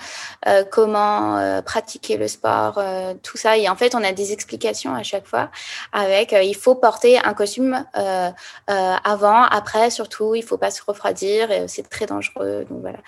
euh, 0.48 0.64
comment 0.64 1.36
euh, 1.36 1.60
pratiquer 1.60 2.16
le 2.16 2.26
sport, 2.28 2.78
euh, 2.78 3.12
tout 3.22 3.36
ça. 3.36 3.58
Et 3.58 3.68
en 3.68 3.76
fait, 3.76 3.94
on 3.94 4.02
a 4.02 4.12
des 4.12 4.32
explications 4.32 4.94
à 4.94 5.02
chaque 5.02 5.26
fois 5.26 5.50
avec 5.92 6.32
il 6.32 6.56
faut 6.56 6.74
porter 6.74 7.18
un 7.18 7.34
costume 7.34 7.84
avant, 8.66 9.42
après, 9.42 9.90
surtout, 9.90 10.34
il 10.34 10.42
faut 10.42 10.56
pas 10.56 10.70
se 10.70 10.82
refroidir, 10.86 11.48
c'est 11.66 11.88
très 11.88 12.06
dangereux. 12.06 12.66
Donc 12.70 12.80
voilà. 12.80 12.98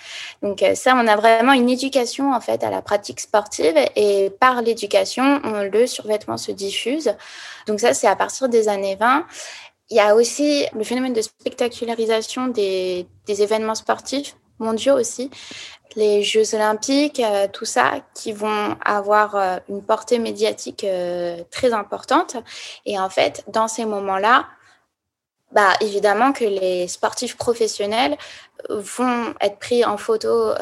Donc 0.42 0.62
ça, 0.74 0.94
on 0.94 1.06
a 1.06 1.16
vraiment 1.16 1.52
une 1.52 1.70
éducation 1.70 2.32
en 2.32 2.40
fait 2.40 2.62
à 2.64 2.70
la 2.70 2.82
pratique 2.82 3.20
sportive 3.20 3.74
et 3.96 4.30
par 4.40 4.62
l'éducation, 4.62 5.40
le 5.72 5.86
survêtement 5.86 6.36
se 6.36 6.52
diffuse. 6.52 7.14
Donc 7.66 7.80
ça, 7.80 7.94
c'est 7.94 8.08
à 8.08 8.16
partir 8.16 8.48
des 8.48 8.68
années 8.68 8.96
20. 8.96 9.24
Il 9.92 9.96
y 9.96 10.00
a 10.00 10.16
aussi 10.16 10.64
le 10.74 10.84
phénomène 10.84 11.12
de 11.12 11.20
spectacularisation 11.20 12.46
des, 12.46 13.06
des 13.26 13.42
événements 13.42 13.74
sportifs 13.74 14.36
mondiaux 14.58 14.98
aussi, 14.98 15.28
les 15.96 16.22
Jeux 16.22 16.54
olympiques, 16.54 17.20
euh, 17.20 17.46
tout 17.46 17.66
ça, 17.66 17.96
qui 18.14 18.32
vont 18.32 18.74
avoir 18.82 19.36
euh, 19.36 19.58
une 19.68 19.82
portée 19.82 20.18
médiatique 20.18 20.84
euh, 20.84 21.44
très 21.50 21.74
importante. 21.74 22.36
Et 22.86 22.98
en 22.98 23.10
fait, 23.10 23.44
dans 23.48 23.68
ces 23.68 23.84
moments-là, 23.84 24.46
bah, 25.52 25.74
évidemment 25.82 26.32
que 26.32 26.44
les 26.44 26.88
sportifs 26.88 27.36
professionnels 27.36 28.16
vont 28.70 29.34
être 29.42 29.58
pris 29.58 29.84
en 29.84 29.98
photo 29.98 30.54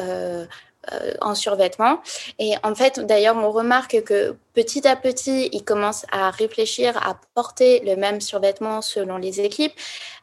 euh, 0.92 1.12
en 1.20 1.34
survêtement. 1.34 2.00
Et 2.38 2.54
en 2.62 2.75
fait, 2.75 3.00
d'ailleurs, 3.00 3.37
on 3.37 3.50
remarque 3.50 4.02
que 4.02 4.34
petit 4.54 4.88
à 4.88 4.96
petit, 4.96 5.50
ils 5.52 5.62
commencent 5.62 6.06
à 6.10 6.30
réfléchir 6.30 6.96
à 7.06 7.18
porter 7.34 7.80
le 7.80 7.96
même 7.96 8.22
survêtement 8.22 8.80
selon 8.80 9.18
les 9.18 9.42
équipes 9.42 9.75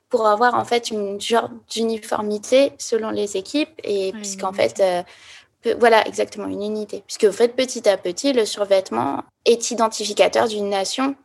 pour 0.10 0.28
avoir 0.28 0.56
en 0.56 0.66
fait 0.66 0.90
une 0.90 1.20
genre 1.22 1.50
d'uniformité 1.70 2.74
selon 2.78 3.12
les 3.12 3.38
équipes 3.38 3.70
et 3.84 4.14
puisqu'en 4.14 4.54
fait 4.54 4.80
euh, 4.80 5.76
voilà 5.80 6.08
exactement 6.08 6.48
une 6.48 6.64
unité 6.64 7.04
puisque 7.06 7.26
en 7.26 7.32
fait 7.32 7.56
petit 7.56 7.88
à 7.90 7.98
petit 7.98 8.32
le 8.32 8.46
survêtement 8.46 9.24
est 9.46 9.72
identificateur 9.72 10.48
d'une 10.48 10.70
nation 10.70 11.16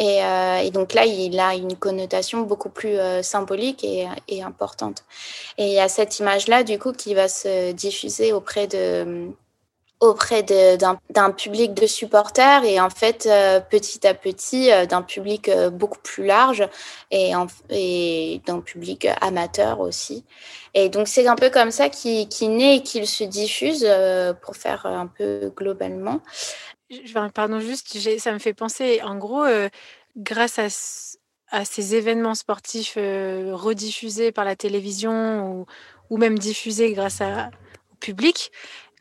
euh, 0.00 0.58
et, 0.58 0.70
donc 0.70 0.92
là, 0.92 1.04
il 1.06 1.38
a 1.38 1.54
une 1.54 1.76
connotation 1.76 2.42
beaucoup 2.42 2.68
plus 2.68 2.98
euh, 2.98 3.22
symbolique 3.22 3.84
et, 3.84 4.42
importante. 4.42 5.04
Et 5.58 5.66
il 5.66 5.72
y 5.72 5.80
a 5.80 5.88
cette 5.88 6.18
image-là, 6.18 6.64
du 6.64 6.78
coup, 6.78 6.92
qui 6.92 7.14
va 7.14 7.28
se 7.28 7.72
diffuser 7.72 8.32
auprès 8.32 8.66
de 8.66 9.28
auprès 10.00 10.42
d'un 10.42 11.30
public 11.30 11.72
de 11.72 11.86
supporters 11.86 12.64
et 12.64 12.78
en 12.78 12.90
fait 12.90 13.26
euh, 13.26 13.58
petit 13.60 14.06
à 14.06 14.12
petit 14.12 14.68
d'un 14.86 15.00
public 15.00 15.48
beaucoup 15.72 16.00
plus 16.00 16.26
large 16.26 16.68
et, 17.10 17.32
d'un 18.44 18.60
public 18.60 19.08
amateur 19.22 19.80
aussi. 19.80 20.24
Et 20.74 20.90
donc 20.90 21.08
c'est 21.08 21.26
un 21.26 21.36
peu 21.36 21.48
comme 21.48 21.70
ça 21.70 21.88
qu'il 21.88 22.28
qui 22.28 22.48
naît 22.48 22.78
et 22.78 22.82
qu'il 22.82 23.06
se 23.06 23.24
diffuse 23.24 23.88
pour 24.42 24.56
faire 24.56 24.84
un 24.84 25.06
peu 25.06 25.50
globalement 25.56 26.20
pardon, 27.34 27.60
juste, 27.60 27.96
ça 28.18 28.32
me 28.32 28.38
fait 28.38 28.54
penser, 28.54 29.00
en 29.02 29.16
gros, 29.16 29.44
euh, 29.44 29.68
grâce 30.16 30.58
à, 30.58 30.68
à, 31.50 31.64
ces 31.64 31.94
événements 31.94 32.34
sportifs 32.34 32.94
euh, 32.96 33.50
rediffusés 33.54 34.32
par 34.32 34.44
la 34.44 34.56
télévision 34.56 35.66
ou, 36.10 36.16
même 36.16 36.38
diffusés 36.38 36.92
grâce 36.92 37.20
à, 37.20 37.50
au 37.92 37.96
public, 37.96 38.52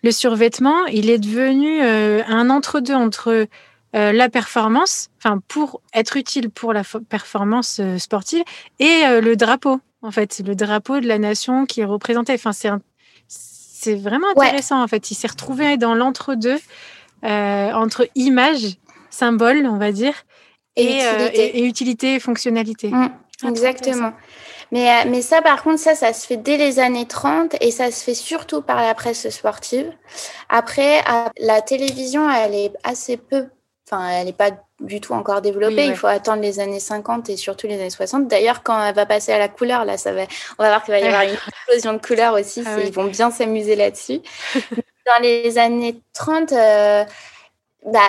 le 0.02 0.12
survêtement, 0.12 0.86
il 0.88 1.10
est 1.10 1.20
devenu 1.20 1.82
euh, 1.82 2.24
un 2.28 2.50
entre-deux 2.50 2.96
entre, 2.96 3.48
la 3.96 4.28
performance, 4.28 5.12
enfin 5.20 5.40
pour 5.48 5.84
être 5.94 6.18
utile 6.18 6.50
pour 6.50 6.74
la 6.74 6.82
performance 7.10 7.80
sportive 8.00 8.44
et 8.80 9.04
le 9.22 9.36
drapeau, 9.36 9.82
en 10.02 10.10
fait, 10.10 10.42
le 10.44 10.56
drapeau 10.56 11.00
de 11.00 11.08
la 11.08 11.20
nation 11.20 11.68
qui 11.68 11.82
est 11.82 11.86
représenté. 11.86 12.34
Enfin, 12.34 12.54
c'est 12.54 12.72
c'est 13.84 13.96
vraiment 13.96 14.30
intéressant, 14.30 14.82
en 14.82 14.88
fait. 14.88 15.12
Il 15.12 15.16
s'est 15.16 15.28
retrouvé 15.28 15.78
dans 15.78 15.94
l'entre-deux. 15.94 16.58
Euh, 17.24 17.72
entre 17.72 18.08
image, 18.16 18.76
symbole, 19.10 19.66
on 19.66 19.78
va 19.78 19.92
dire, 19.92 20.14
et, 20.76 21.04
euh, 21.06 21.30
utilité, 21.56 22.16
et, 22.16 22.20
fonctionnalité. 22.20 22.90
Mm, 22.90 23.12
ah, 23.44 23.48
exactement. 23.48 24.12
Mais, 24.72 24.90
euh, 24.90 25.10
mais 25.10 25.22
ça, 25.22 25.42
par 25.42 25.64
contre, 25.64 25.80
ça, 25.80 25.96
ça 25.96 26.12
se 26.12 26.28
fait 26.28 26.36
dès 26.36 26.58
les 26.58 26.80
années 26.80 27.06
30 27.06 27.56
et 27.62 27.72
ça 27.72 27.92
se 27.92 28.04
fait 28.04 28.16
surtout 28.16 28.62
par 28.62 28.82
la 28.82 28.94
presse 28.94 29.30
sportive. 29.30 29.90
Après, 30.50 31.02
la 31.40 31.62
télévision, 31.62 32.30
elle 32.30 32.56
est 32.56 32.74
assez 32.84 33.16
peu, 33.16 33.46
enfin, 33.88 34.10
elle 34.10 34.26
n'est 34.26 34.34
pas 34.34 34.52
du 34.82 35.00
tout 35.00 35.14
encore 35.14 35.42
développée. 35.42 35.86
Il 35.86 35.96
faut 35.96 36.08
attendre 36.08 36.42
les 36.42 36.60
années 36.60 36.80
50 36.82 37.30
et 37.30 37.38
surtout 37.38 37.68
les 37.68 37.76
années 37.76 37.90
60. 37.90 38.28
D'ailleurs, 38.28 38.64
quand 38.64 38.84
elle 38.84 38.96
va 38.96 39.06
passer 39.06 39.32
à 39.32 39.38
la 39.38 39.48
couleur, 39.48 39.86
là, 39.86 39.98
ça 39.98 40.12
va, 40.12 40.24
on 40.58 40.64
va 40.64 40.70
voir 40.70 40.84
qu'il 40.84 40.94
va 40.94 41.00
y 41.00 41.04
avoir 41.04 41.22
une 41.24 41.36
explosion 41.36 41.94
de 41.94 42.00
couleurs 42.00 42.34
aussi. 42.34 42.64
Ah 42.66 42.80
ils 42.84 42.92
vont 42.92 43.06
bien 43.06 43.32
s'amuser 43.32 43.76
là-dessus. 43.76 44.20
Dans 45.06 45.22
les 45.22 45.58
années 45.58 46.02
30, 46.14 46.54
euh, 46.54 47.06
bah, 47.86 48.08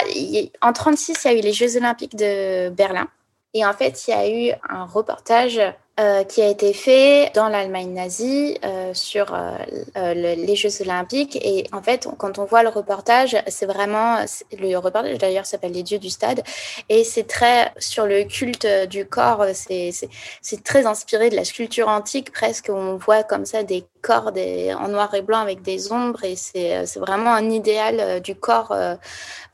en 0.61 0.73
36, 0.73 1.25
il 1.25 1.31
y 1.31 1.35
a 1.35 1.39
eu 1.39 1.41
les 1.41 1.53
Jeux 1.53 1.77
Olympiques 1.77 2.17
de 2.17 2.69
Berlin. 2.71 3.09
Et 3.53 3.65
en 3.65 3.73
fait, 3.73 4.07
il 4.07 4.11
y 4.11 4.15
a 4.15 4.29
eu 4.29 4.55
un 4.69 4.85
reportage 4.85 5.61
euh, 6.01 6.25
qui 6.25 6.43
a 6.43 6.49
été 6.49 6.73
fait 6.73 7.31
dans 7.37 7.49
l'Allemagne 7.49 7.93
nazie 7.93 8.59
euh, 8.65 8.93
sur 8.95 9.33
euh, 9.33 10.13
les 10.15 10.57
Jeux 10.57 10.83
olympiques. 10.83 11.37
Et 11.37 11.69
en 11.71 11.83
fait, 11.83 12.09
quand 12.19 12.41
on 12.41 12.45
voit 12.47 12.65
le 12.65 12.69
reportage, 12.69 13.37
c'est 13.47 13.67
vraiment... 13.67 14.17
Le 14.59 14.77
reportage, 14.77 15.19
d'ailleurs, 15.19 15.47
s'appelle 15.47 15.71
Les 15.71 15.85
dieux 15.85 16.01
du 16.01 16.11
stade. 16.11 16.43
Et 16.89 17.05
c'est 17.05 17.29
très 17.29 17.73
sur 17.79 18.07
le 18.07 18.25
culte 18.25 18.67
du 18.91 19.07
corps. 19.07 19.47
C'est 19.55 20.65
très 20.65 20.85
inspiré 20.85 21.31
de 21.31 21.37
la 21.37 21.45
sculpture 21.45 21.87
antique, 21.87 22.33
presque. 22.33 22.71
On 22.71 22.97
voit 22.97 23.23
comme 23.23 23.47
ça 23.47 23.63
des 23.63 23.85
corps 24.03 24.33
des, 24.33 24.75
en 24.75 24.89
noir 24.89 25.15
et 25.15 25.23
blanc 25.23 25.39
avec 25.39 25.63
des 25.63 25.93
ombres. 25.93 26.25
Et 26.25 26.35
c'est 26.35 26.85
vraiment 26.97 27.33
un 27.33 27.51
idéal 27.51 28.21
du 28.21 28.35
corps 28.35 28.77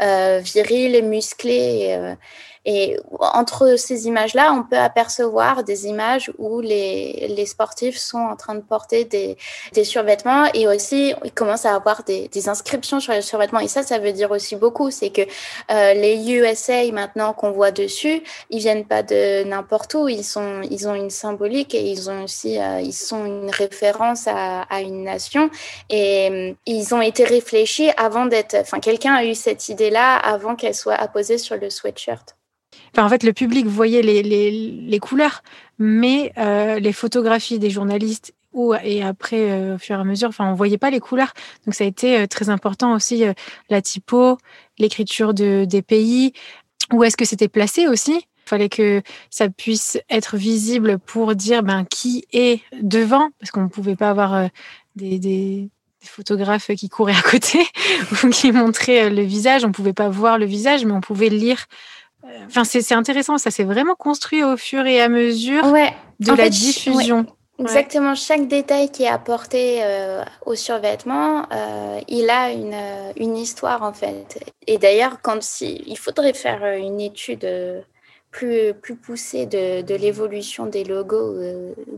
viril, 0.01 1.05
musclé. 1.05 1.53
Et 1.53 2.17
entre 2.67 3.77
ces 3.77 4.07
images-là, 4.07 4.53
on 4.53 4.65
peut 4.65 4.77
apercevoir 4.77 5.65
des 5.65 5.87
images 5.87 6.31
où 6.37 6.61
les, 6.61 7.29
les 7.29 7.47
sportifs 7.47 7.97
sont 7.97 8.19
en 8.19 8.37
train 8.37 8.55
de 8.55 8.61
porter 8.61 9.05
des, 9.05 9.39
des 9.73 9.85
survêtements 9.85 10.45
et 10.53 10.69
aussi 10.69 11.15
ils 11.25 11.33
commencent 11.33 11.65
à 11.65 11.75
avoir 11.75 12.05
des, 12.05 12.29
des, 12.29 12.49
inscriptions 12.51 13.01
sur 13.01 13.15
les 13.15 13.23
survêtements. 13.23 13.61
Et 13.61 13.69
ça, 13.69 13.83
ça 13.83 13.99
veut 13.99 14.13
dire 14.13 14.31
aussi 14.31 14.57
beaucoup. 14.57 14.91
C'est 14.91 15.09
que 15.09 15.23
euh, 15.23 15.95
les 15.95 16.31
USA 16.31 16.91
maintenant 16.93 17.33
qu'on 17.33 17.51
voit 17.51 17.71
dessus, 17.71 18.23
ils 18.51 18.59
viennent 18.59 18.85
pas 18.85 19.03
de 19.03 19.43
n'importe 19.45 19.95
où. 19.95 20.09
Ils 20.09 20.25
sont, 20.25 20.61
ils 20.71 20.87
ont 20.87 20.95
une 20.95 21.11
symbolique 21.11 21.75
et 21.75 21.83
ils 21.83 22.11
ont 22.11 22.25
aussi, 22.25 22.59
euh, 22.61 22.81
ils 22.81 22.93
sont 22.93 23.25
une 23.25 23.51
référence 23.51 24.27
à, 24.27 24.63
à 24.63 24.83
une 24.83 25.05
nation 25.05 25.51
et 25.89 26.29
euh, 26.31 26.53
ils 26.67 26.95
ont 26.95 27.01
été 27.01 27.25
réfléchis 27.25 27.91
avant 27.97 28.27
d'être. 28.27 28.55
Enfin, 28.55 28.81
quelqu'un 28.81 29.15
a 29.15 29.25
eu 29.25 29.35
cette 29.35 29.71
idée-là 29.71 30.17
avant 30.17 30.57
qu'elle 30.57 30.75
soit 30.75 30.95
apposée 30.95 31.39
sur 31.39 31.57
le 31.57 31.71
sweatshirt 31.71 32.37
en 32.99 33.09
fait, 33.09 33.23
le 33.23 33.33
public 33.33 33.67
voyait 33.67 34.03
les, 34.03 34.23
les, 34.23 34.51
les 34.51 34.99
couleurs, 34.99 35.43
mais 35.79 36.33
euh, 36.39 36.79
les 36.79 36.93
photographies 36.93 37.59
des 37.59 37.71
journalistes 37.71 38.35
ou 38.53 38.75
et 38.75 39.03
après, 39.03 39.51
euh, 39.51 39.77
au 39.77 39.79
fur 39.79 39.97
et 39.97 40.01
à 40.01 40.05
mesure, 40.05 40.29
enfin, 40.29 40.51
on 40.51 40.55
voyait 40.55 40.79
pas 40.79 40.91
les 40.91 40.99
couleurs. 40.99 41.33
Donc, 41.65 41.75
ça 41.75 41.85
a 41.85 41.87
été 41.87 42.19
euh, 42.19 42.27
très 42.27 42.51
important 42.51 42.95
aussi 42.95 43.25
la 43.69 43.81
typo, 43.81 44.39
l'écriture 44.79 45.35
de, 45.35 45.65
des 45.65 45.83
pays, 45.83 46.33
où 46.93 47.05
est-ce 47.05 47.17
que 47.17 47.25
c'était 47.25 47.49
placé 47.49 47.87
aussi? 47.87 48.15
Il 48.47 48.49
fallait 48.49 48.69
que 48.69 49.03
ça 49.31 49.49
puisse 49.49 50.01
être 50.11 50.37
visible 50.37 50.99
pour 50.99 51.37
dire 51.37 51.63
ben, 51.63 51.85
qui 51.85 52.25
est 52.33 52.63
devant, 52.83 53.31
parce 53.39 53.53
qu'on 53.53 53.63
ne 53.63 53.69
pouvait 53.69 53.95
pas 53.95 54.11
avoir 54.11 54.49
des, 54.97 55.69
photographes 56.03 56.71
qui 56.75 56.89
couraient 56.89 57.15
à 57.15 57.23
côté 57.23 57.61
ou 58.25 58.31
qui 58.31 58.51
montraient 58.51 59.11
le 59.11 59.23
visage. 59.23 59.65
On 59.65 59.69
ne 59.69 59.73
pouvait 59.73 59.93
pas 59.93 60.09
voir 60.09 60.39
le 60.39 60.47
visage, 60.47 60.85
mais 60.85 60.93
on 60.93 61.01
pouvait 61.01 61.29
lire. 61.29 61.67
Enfin, 62.47 62.65
c'est 62.65 62.93
intéressant. 62.95 63.39
Ça 63.39 63.51
s'est 63.51 63.65
vraiment 63.65 63.95
construit 63.95 64.45
au 64.45 64.57
fur 64.57 64.87
et 64.87 65.01
à 65.01 65.09
mesure 65.09 65.65
de 66.21 66.33
la 66.33 66.49
diffusion. 66.49 67.27
Exactement, 67.61 68.15
chaque 68.15 68.49
détail 68.49 68.91
qui 68.91 69.03
est 69.03 69.09
apporté 69.09 69.81
euh, 69.83 70.25
au 70.47 70.55
survêtement, 70.55 71.47
euh, 71.53 72.01
il 72.09 72.31
a 72.31 72.51
une, 72.53 72.73
euh, 72.73 73.13
une, 73.17 73.37
histoire 73.37 73.83
en 73.83 73.93
fait. 73.93 74.43
Et 74.67 74.79
d'ailleurs, 74.79 75.21
quand 75.23 75.43
si, 75.43 75.83
il 75.87 75.99
faudrait 75.99 76.33
faire 76.33 76.65
une 76.79 77.01
étude 77.01 77.47
plus, 78.31 78.73
plus 78.73 78.97
poussée 78.97 79.45
de, 79.45 79.83
de 79.83 79.95
l'évolution 79.95 80.67
des 80.67 80.85
logos, 80.85 81.35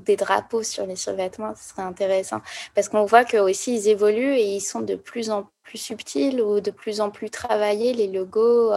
des 0.04 0.16
drapeaux 0.16 0.64
sur 0.64 0.84
les 0.84 0.96
survêtements, 0.96 1.54
ce 1.54 1.70
serait 1.70 1.82
intéressant. 1.82 2.40
Parce 2.74 2.88
qu'on 2.88 3.04
voit 3.04 3.24
qu'eux 3.24 3.38
aussi, 3.38 3.76
ils 3.76 3.88
évoluent 3.88 4.34
et 4.34 4.56
ils 4.56 4.60
sont 4.60 4.80
de 4.80 4.96
plus 4.96 5.30
en 5.30 5.48
plus 5.62 5.78
subtils 5.78 6.42
ou 6.42 6.60
de 6.60 6.72
plus 6.72 7.00
en 7.00 7.10
plus 7.10 7.30
travaillés, 7.30 7.92
les 7.92 8.08
logos, 8.08 8.72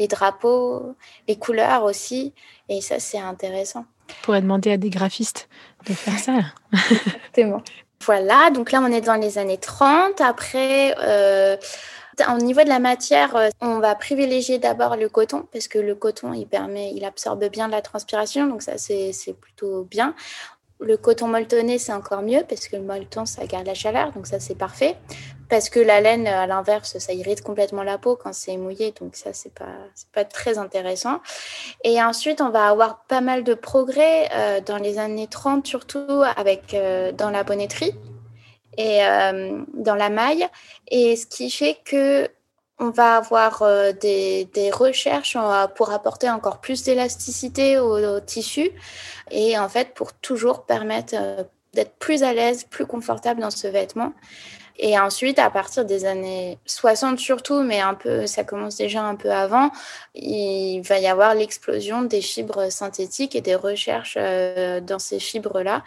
les 0.00 0.08
drapeaux, 0.08 0.96
les 1.28 1.36
couleurs 1.36 1.84
aussi. 1.84 2.32
Et 2.68 2.80
ça, 2.80 2.98
c'est 2.98 3.20
intéressant. 3.20 3.84
On 4.08 4.24
pourrait 4.24 4.40
demander 4.40 4.72
à 4.72 4.76
des 4.76 4.90
graphistes 4.90 5.48
de 5.86 5.92
faire 5.92 6.18
ça. 6.18 6.32
Exactement. 6.90 7.62
Voilà, 8.04 8.50
donc 8.50 8.72
là 8.72 8.80
on 8.82 8.90
est 8.90 9.02
dans 9.02 9.20
les 9.20 9.36
années 9.36 9.58
30. 9.58 10.22
Après, 10.22 10.94
euh, 11.00 11.56
au 12.32 12.38
niveau 12.38 12.62
de 12.62 12.68
la 12.68 12.78
matière, 12.78 13.36
euh, 13.36 13.50
on 13.60 13.78
va 13.78 13.94
privilégier 13.94 14.58
d'abord 14.58 14.96
le 14.96 15.10
coton 15.10 15.46
parce 15.52 15.68
que 15.68 15.78
le 15.78 15.94
coton 15.94 16.32
il 16.32 16.46
permet, 16.46 16.92
il 16.94 17.04
absorbe 17.04 17.44
bien 17.50 17.68
la 17.68 17.82
transpiration, 17.82 18.46
donc 18.46 18.62
ça 18.62 18.78
c'est 18.78 19.34
plutôt 19.38 19.84
bien. 19.84 20.14
Le 20.80 20.96
coton 20.96 21.28
molletonné, 21.28 21.78
c'est 21.78 21.92
encore 21.92 22.22
mieux 22.22 22.42
parce 22.48 22.68
que 22.68 22.76
le 22.76 22.82
molleton, 22.82 23.26
ça 23.26 23.44
garde 23.46 23.66
la 23.66 23.74
chaleur, 23.74 24.12
donc 24.12 24.26
ça, 24.26 24.40
c'est 24.40 24.54
parfait. 24.54 24.96
Parce 25.50 25.68
que 25.68 25.80
la 25.80 26.00
laine, 26.00 26.26
à 26.28 26.46
l'inverse, 26.46 26.96
ça 26.98 27.12
irrite 27.12 27.42
complètement 27.42 27.82
la 27.82 27.98
peau 27.98 28.16
quand 28.16 28.32
c'est 28.32 28.56
mouillé, 28.56 28.94
donc 29.00 29.16
ça, 29.16 29.32
c'est 29.32 29.52
pas, 29.52 29.74
pas 30.12 30.24
très 30.24 30.58
intéressant. 30.58 31.20
Et 31.82 32.00
ensuite, 32.00 32.40
on 32.40 32.50
va 32.50 32.68
avoir 32.68 33.04
pas 33.08 33.20
mal 33.20 33.42
de 33.42 33.54
progrès 33.54 34.28
euh, 34.32 34.60
dans 34.60 34.78
les 34.78 34.98
années 34.98 35.26
30, 35.26 35.66
surtout 35.66 36.22
avec, 36.36 36.72
euh, 36.72 37.10
dans 37.12 37.30
la 37.30 37.42
bonnetterie 37.42 37.94
et 38.78 39.04
euh, 39.04 39.60
dans 39.74 39.96
la 39.96 40.08
maille. 40.08 40.46
Et 40.88 41.16
ce 41.16 41.26
qui 41.26 41.50
fait 41.50 41.78
que 41.84 42.28
on 42.80 42.88
va 42.88 43.16
avoir 43.16 43.62
euh, 43.62 43.92
des, 43.92 44.70
recherches 44.72 45.36
pour 45.76 45.92
apporter 45.92 46.28
encore 46.30 46.60
plus 46.60 46.82
d'élasticité 46.82 47.78
au, 47.78 48.20
tissu 48.20 48.70
et 49.30 49.58
en 49.58 49.68
fait 49.68 49.94
pour 49.94 50.12
toujours 50.14 50.64
permettre 50.64 51.14
euh, 51.16 51.44
d'être 51.74 51.94
plus 51.98 52.22
à 52.22 52.32
l'aise, 52.32 52.64
plus 52.64 52.86
confortable 52.86 53.40
dans 53.40 53.50
ce 53.50 53.68
vêtement. 53.68 54.12
Et 54.82 54.98
ensuite, 54.98 55.38
à 55.38 55.50
partir 55.50 55.84
des 55.84 56.06
années 56.06 56.58
60 56.64 57.18
surtout, 57.18 57.62
mais 57.62 57.80
un 57.80 57.92
peu, 57.92 58.26
ça 58.26 58.44
commence 58.44 58.76
déjà 58.76 59.02
un 59.02 59.14
peu 59.14 59.30
avant, 59.30 59.70
il 60.14 60.80
va 60.80 60.98
y 60.98 61.06
avoir 61.06 61.34
l'explosion 61.34 62.00
des 62.00 62.22
fibres 62.22 62.70
synthétiques 62.72 63.36
et 63.36 63.42
des 63.42 63.56
recherches 63.56 64.16
euh, 64.18 64.80
dans 64.80 64.98
ces 64.98 65.20
fibres-là. 65.20 65.84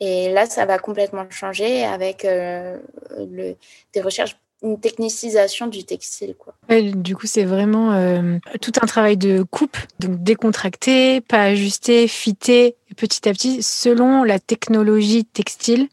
Et 0.00 0.32
là, 0.32 0.46
ça 0.46 0.64
va 0.64 0.78
complètement 0.78 1.28
changer 1.28 1.84
avec 1.84 2.22
des 2.22 4.00
recherches 4.00 4.36
une 4.62 4.78
technicisation 4.78 5.66
du 5.66 5.84
textile. 5.84 6.34
Quoi. 6.38 6.54
du 6.80 7.16
coup, 7.16 7.26
c'est 7.26 7.44
vraiment 7.44 7.92
euh, 7.92 8.38
tout 8.60 8.72
un 8.82 8.86
travail 8.86 9.16
de 9.16 9.42
coupe, 9.42 9.76
donc 9.98 10.22
décontracté, 10.22 11.20
pas 11.20 11.44
ajusté, 11.44 12.08
fité, 12.08 12.76
petit 12.96 13.28
à 13.28 13.32
petit, 13.32 13.62
selon 13.62 14.22
la 14.24 14.38
technologie 14.38 15.24
textile 15.24 15.88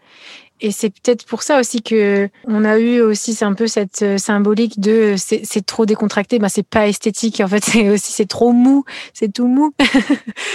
et 0.59 0.71
c'est 0.71 0.89
peut-être 0.89 1.25
pour 1.25 1.43
ça 1.43 1.59
aussi 1.59 1.81
que 1.81 2.29
on 2.45 2.65
a 2.65 2.79
eu 2.79 3.01
aussi 3.01 3.33
c'est 3.33 3.45
un 3.45 3.53
peu 3.53 3.67
cette 3.67 4.01
euh, 4.01 4.17
symbolique 4.17 4.79
de 4.79 5.15
c'est 5.17 5.65
trop 5.65 5.85
décontracté, 5.85 6.39
ben 6.39 6.49
c'est 6.49 6.67
pas 6.67 6.87
esthétique. 6.87 7.41
En 7.41 7.47
fait, 7.47 7.63
c'est 7.63 7.89
aussi 7.89 8.11
c'est 8.11 8.27
trop 8.27 8.51
mou, 8.51 8.83
c'est 9.13 9.31
tout 9.31 9.47
mou. 9.47 9.73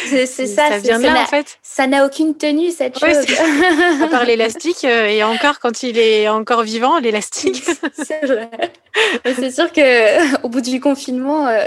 C'est 0.07 0.27
ça. 0.27 0.69
Ça 0.69 0.79
vient 0.79 0.99
là 0.99 1.23
en 1.23 1.27
fait. 1.27 1.59
Ça 1.63 1.87
n'a 1.87 2.05
aucune 2.05 2.37
tenue 2.37 2.71
cette 2.71 2.99
chose. 2.99 3.17
à 4.03 4.07
part 4.09 4.25
l'élastique 4.25 4.85
euh, 4.85 5.07
et 5.07 5.23
encore 5.25 5.59
quand 5.61 5.83
il 5.83 5.99
est 5.99 6.29
encore 6.29 6.63
vivant, 6.63 6.99
l'élastique. 6.99 7.63
c'est 7.95 9.51
sûr 9.51 9.73
que 9.73 10.43
au 10.43 10.49
bout 10.49 10.61
du 10.61 10.81
confinement, 10.81 11.47
euh, 11.47 11.65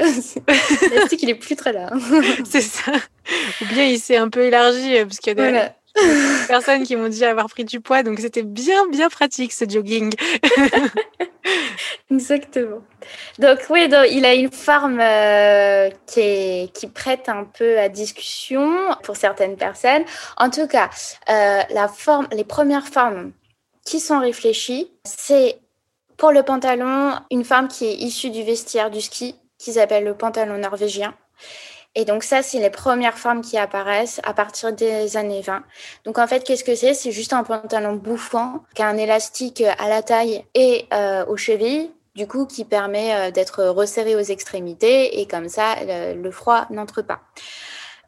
l'élastique 0.82 1.24
il 1.24 1.30
est 1.30 1.36
plus 1.36 1.56
très 1.56 1.74
là. 1.74 1.92
c'est 2.50 2.62
ça. 2.62 2.91
Ou 3.62 3.65
bien 3.65 3.86
il 3.86 4.00
s'est 4.00 4.17
un 4.17 4.30
peu 4.30 4.43
élargi 4.43 4.95
parce 5.04 5.17
qu'il 5.17 5.38
y 5.38 5.41
a 5.41 5.52
des 5.52 5.69
personnes 6.47 6.84
qui 6.84 6.95
m'ont 6.95 7.08
dit 7.08 7.23
avoir 7.25 7.47
pris 7.49 7.65
du 7.65 7.79
poids, 7.79 8.03
donc 8.03 8.19
c'était 8.19 8.43
bien, 8.43 8.88
bien 8.88 9.10
pratique 9.10 9.53
ce 9.53 9.65
jogging. 9.67 10.13
Exactement. 12.12 12.81
Donc 13.39 13.60
oui, 13.69 13.88
il 14.12 14.25
a 14.25 14.34
une 14.34 14.51
forme 14.51 14.99
euh, 14.99 15.89
qui, 16.05 16.71
qui 16.73 16.88
prête 16.88 17.29
un 17.29 17.43
peu 17.45 17.79
à 17.79 17.89
discussion 17.89 18.71
pour 19.03 19.15
certaines 19.15 19.55
personnes. 19.55 20.03
En 20.38 20.49
tout 20.49 20.67
cas, 20.67 20.89
euh, 21.29 21.62
la 21.69 21.88
forme, 21.88 22.27
les 22.31 22.43
premières 22.43 22.88
formes 22.88 23.31
qui 23.86 23.99
sont 23.99 24.19
réfléchies, 24.19 24.91
c'est 25.03 25.60
pour 26.17 26.31
le 26.31 26.43
pantalon, 26.43 27.13
une 27.31 27.43
forme 27.43 27.67
qui 27.67 27.86
est 27.86 27.95
issue 27.95 28.29
du 28.29 28.43
vestiaire 28.43 28.89
du 28.89 29.01
ski, 29.01 29.36
qui 29.58 29.73
s'appelle 29.73 30.03
le 30.03 30.15
pantalon 30.15 30.58
norvégien. 30.58 31.13
Et 31.95 32.03
donc 32.03 32.23
ça, 32.23 32.43
c'est 32.43 32.60
les 32.60 32.69
premières 32.69 33.17
formes 33.17 33.41
qui 33.41 33.58
apparaissent 33.58 34.19
à 34.23 34.34
partir 34.34 34.73
des 34.73 35.15
années 35.15 35.41
20. 35.41 35.63
Donc 36.03 36.19
en 36.19 36.27
fait, 36.27 36.43
qu'est-ce 36.43 36.65
que 36.65 36.75
c'est? 36.75 36.93
C'est 36.93 37.12
juste 37.12 37.31
un 37.31 37.43
pantalon 37.43 37.93
bouffant 37.95 38.63
qui 38.75 38.81
a 38.81 38.88
un 38.88 38.97
élastique 38.97 39.62
à 39.62 39.88
la 39.88 40.03
taille 40.03 40.43
et 40.53 40.88
euh, 40.93 41.25
aux 41.25 41.38
chevilles, 41.38 41.91
du 42.15 42.27
coup, 42.27 42.45
qui 42.45 42.65
permet 42.65 43.15
euh, 43.15 43.31
d'être 43.31 43.63
resserré 43.63 44.15
aux 44.15 44.19
extrémités 44.19 45.21
et 45.21 45.25
comme 45.25 45.47
ça, 45.47 45.75
le, 45.86 46.31
froid 46.31 46.67
n'entre 46.69 47.01
pas. 47.01 47.21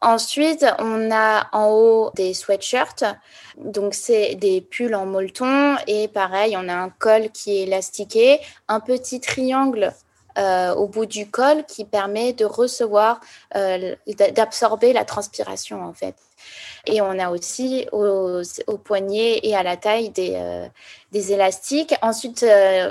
Ensuite, 0.02 0.66
on 0.80 1.10
a 1.12 1.48
en 1.54 1.72
haut 1.72 2.12
des 2.14 2.34
sweatshirts. 2.34 3.04
Donc, 3.58 3.96
c'est 3.96 4.36
des 4.36 4.62
pulls 4.62 4.94
en 4.94 5.06
molleton. 5.06 5.76
Et 5.88 6.08
pareil, 6.08 6.56
on 6.56 6.70
a 6.70 6.76
un 6.76 6.90
col 6.90 7.32
qui 7.32 7.58
est 7.58 7.64
élastiqué, 7.64 8.40
un 8.68 8.80
petit 8.80 9.20
triangle 9.20 9.92
euh, 10.38 10.76
au 10.76 10.88
bout 10.88 11.08
du 11.08 11.32
col 11.32 11.64
qui 11.66 11.84
permet 11.84 12.32
de 12.32 12.46
recevoir, 12.46 13.20
euh, 13.56 13.96
d'absorber 14.36 14.94
la 14.94 15.04
transpiration 15.04 15.84
en 15.84 15.94
fait. 15.94 16.16
Et 16.86 17.02
on 17.02 17.18
a 17.18 17.32
aussi 17.32 17.88
au, 17.92 18.44
poignet 18.84 19.40
et 19.42 19.56
à 19.56 19.64
la 19.64 19.78
taille 19.78 20.12
des, 20.12 20.34
euh, 20.36 20.68
des 21.12 21.34
élastiques. 21.34 21.96
Ensuite, 22.04 22.46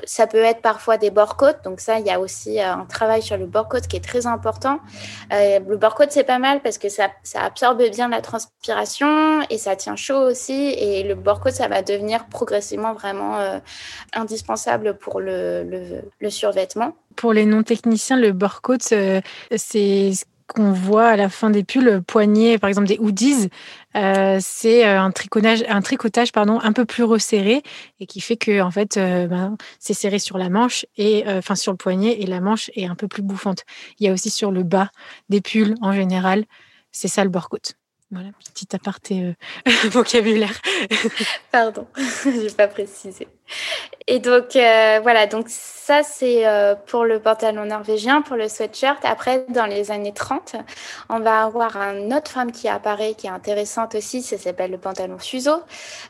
ça 0.04 0.26
peut 0.26 0.42
être 0.42 0.61
parfois 0.61 0.98
des 0.98 1.11
bord-côtes. 1.11 1.59
Donc 1.62 1.80
ça, 1.80 2.00
il 2.00 2.06
y 2.06 2.11
a 2.11 2.18
aussi 2.18 2.61
un 2.61 2.85
travail 2.85 3.22
sur 3.22 3.37
le 3.37 3.46
bord-côte 3.46 3.87
qui 3.87 3.96
est 3.96 4.04
très 4.04 4.26
important. 4.26 4.80
le 5.30 5.76
bord-côte, 5.76 6.11
c'est 6.11 6.24
pas 6.24 6.40
mal 6.40 6.61
parce 6.62 6.78
que 6.78 6.88
ça, 6.88 7.11
ça, 7.22 7.42
absorbe 7.42 7.82
bien 7.90 8.09
la 8.09 8.20
transpiration 8.20 9.40
et 9.48 9.56
ça 9.56 9.76
tient 9.76 9.96
chaud 9.96 10.18
aussi. 10.18 10.74
Et 10.76 11.04
le 11.04 11.14
bord-côte, 11.14 11.54
ça 11.54 11.68
va 11.68 11.82
devenir 11.82 12.26
progressivement 12.26 12.92
vraiment 12.92 13.61
indispensable 14.12 14.98
pour 14.98 15.20
le, 15.20 16.02
le 16.18 16.30
survêtement. 16.30 16.92
Pour 17.16 17.33
les 17.33 17.46
non-techniciens, 17.46 18.18
le 18.18 18.33
bord-côte, 18.33 18.83
c'est 18.83 20.12
qu'on 20.46 20.72
voit 20.72 21.09
à 21.09 21.16
la 21.16 21.29
fin 21.29 21.50
des 21.50 21.64
pulls 21.64 22.02
poignets, 22.07 22.59
par 22.59 22.68
exemple 22.68 22.87
des 22.87 22.98
hoodies, 22.98 23.48
euh, 23.96 24.38
c'est 24.40 24.87
euh, 24.87 25.00
un 25.00 25.11
tricotage, 25.11 25.64
un 25.68 25.83
pardon, 26.33 26.61
un 26.61 26.72
peu 26.72 26.85
plus 26.85 27.02
resserré 27.02 27.62
et 28.00 28.07
qui 28.07 28.20
fait 28.20 28.37
que 28.37 28.61
en 28.61 28.70
fait, 28.70 28.96
euh, 28.96 29.26
ben, 29.26 29.57
c'est 29.79 29.94
serré 29.94 30.18
sur 30.18 30.38
la 30.38 30.48
manche 30.48 30.87
et 30.96 31.24
enfin 31.26 31.55
sur 31.55 31.72
le 31.72 31.79
poignet 31.79 32.20
et 32.20 32.26
la 32.26 32.40
manche 32.40 32.70
est 32.74 32.87
un 32.87 32.94
peu 32.94 33.09
plus 33.09 33.22
bouffante. 33.22 33.64
Il 33.98 34.07
y 34.07 34.09
a 34.09 34.12
aussi 34.12 34.31
sur 34.31 34.52
le 34.52 34.62
bas 34.62 34.90
des 35.29 35.40
pulls 35.40 35.74
en 35.81 35.92
général, 35.92 36.44
c'est 36.92 37.09
ça 37.09 37.24
le 37.24 37.31
bord-côte. 37.31 37.74
Voilà, 38.11 38.29
petit 38.38 38.69
aparté 38.75 39.35
vocabulaire. 39.90 40.61
Pardon, 41.51 41.87
j'ai 42.25 42.51
pas 42.51 42.69
précisé. 42.69 43.27
Et 44.07 44.21
donc 44.21 44.55
euh, 44.55 45.01
voilà, 45.03 45.27
donc 45.27 45.47
ça 45.49 46.05
c'est 46.05 46.47
euh, 46.47 46.77
pour 46.77 47.05
le 47.05 47.19
pantalon 47.19 47.64
norvégien, 47.64 48.23
pour 48.23 48.37
le 48.37 48.49
sweatshirt. 48.49 49.05
Après, 49.05 49.45
dans 49.49 49.66
les 49.66 49.90
années 49.90 50.12
30, 50.12 50.55
on 51.09 51.19
va 51.19 51.42
avoir 51.42 51.77
une 51.77 52.14
autre 52.14 52.31
femme 52.31 52.53
qui 52.53 52.69
apparaît, 52.69 53.14
qui 53.14 53.27
est 53.27 53.31
intéressante 53.31 53.97
aussi, 53.97 54.23
ça 54.23 54.38
s'appelle 54.38 54.71
le 54.71 54.79
pantalon 54.79 55.19
fuseau, 55.19 55.61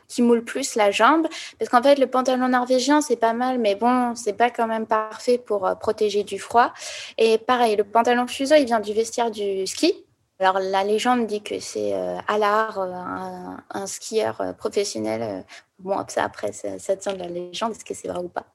qui 0.07 0.21
moule 0.21 0.43
plus 0.43 0.75
la 0.75 0.91
jambe. 0.91 1.27
Parce 1.57 1.69
qu'en 1.69 1.81
fait, 1.81 1.97
le 1.97 2.05
pantalon 2.05 2.49
norvégien, 2.49 3.01
c'est 3.01 3.15
pas 3.15 3.33
mal, 3.33 3.57
mais 3.57 3.73
bon, 3.73 4.13
c'est 4.15 4.33
pas 4.33 4.51
quand 4.51 4.67
même 4.67 4.85
parfait 4.85 5.39
pour 5.39 5.65
euh, 5.65 5.73
protéger 5.73 6.23
du 6.23 6.37
froid. 6.37 6.71
Et 7.17 7.39
pareil, 7.39 7.75
le 7.75 7.83
pantalon 7.83 8.27
fuseau, 8.27 8.55
il 8.55 8.65
vient 8.65 8.79
du 8.79 8.93
vestiaire 8.93 9.31
du 9.31 9.65
ski. 9.65 10.06
Alors 10.39 10.59
la 10.59 10.83
légende 10.83 11.25
dit 11.25 11.41
que 11.41 11.59
c'est 11.59 11.93
euh, 11.93 12.17
Allard, 12.27 12.79
un, 12.79 13.63
un, 13.71 13.87
skieur 13.87 14.53
professionnel 14.57 15.43
Bon, 15.79 16.03
ça, 16.07 16.23
après, 16.23 16.51
ça, 16.53 16.95
tient 16.95 17.13
de 17.13 17.19
la 17.19 17.27
légende. 17.27 17.71
Est-ce 17.71 17.85
que 17.85 17.93
c'est 17.93 18.07
vrai 18.07 18.19
ou 18.19 18.29
pas? 18.29 18.45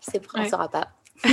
C'est 0.00 0.24
vrai, 0.24 0.40
on 0.40 0.44
ne 0.44 0.48
saura 0.48 0.68
pas. 0.68 0.88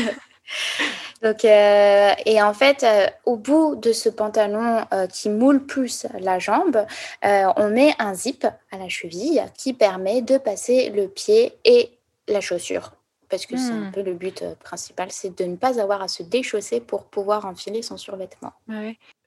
Donc, 1.22 1.46
euh, 1.46 2.14
et 2.26 2.42
en 2.42 2.54
fait, 2.54 2.84
euh, 2.84 3.08
au 3.26 3.38
bout 3.38 3.76
de 3.76 3.92
ce 3.92 4.10
pantalon 4.10 4.86
euh, 4.94 5.08
qui 5.08 5.30
moule 5.30 5.66
plus 5.66 6.06
la 6.20 6.40
jambe, 6.40 6.86
on 7.24 7.70
met 7.70 7.94
un 8.00 8.14
zip 8.14 8.46
à 8.72 8.78
la 8.78 8.90
cheville 8.90 9.44
qui 9.56 9.74
permet 9.74 10.22
de 10.22 10.38
passer 10.38 10.90
le 10.90 11.08
pied 11.08 11.58
et 11.66 11.92
la 12.28 12.42
chaussure. 12.42 12.94
Parce 13.30 13.46
que 13.46 13.58
c'est 13.58 13.74
un 13.74 13.90
hmm. 13.90 13.92
peu 13.92 14.02
le 14.04 14.14
but 14.14 14.46
principal, 14.64 15.12
c'est 15.12 15.38
de 15.38 15.44
ne 15.44 15.58
pas 15.58 15.82
avoir 15.82 16.02
à 16.02 16.08
se 16.08 16.24
déchausser 16.24 16.80
pour 16.80 17.04
pouvoir 17.04 17.46
enfiler 17.46 17.82
son 17.82 17.98
survêtement. 17.98 18.54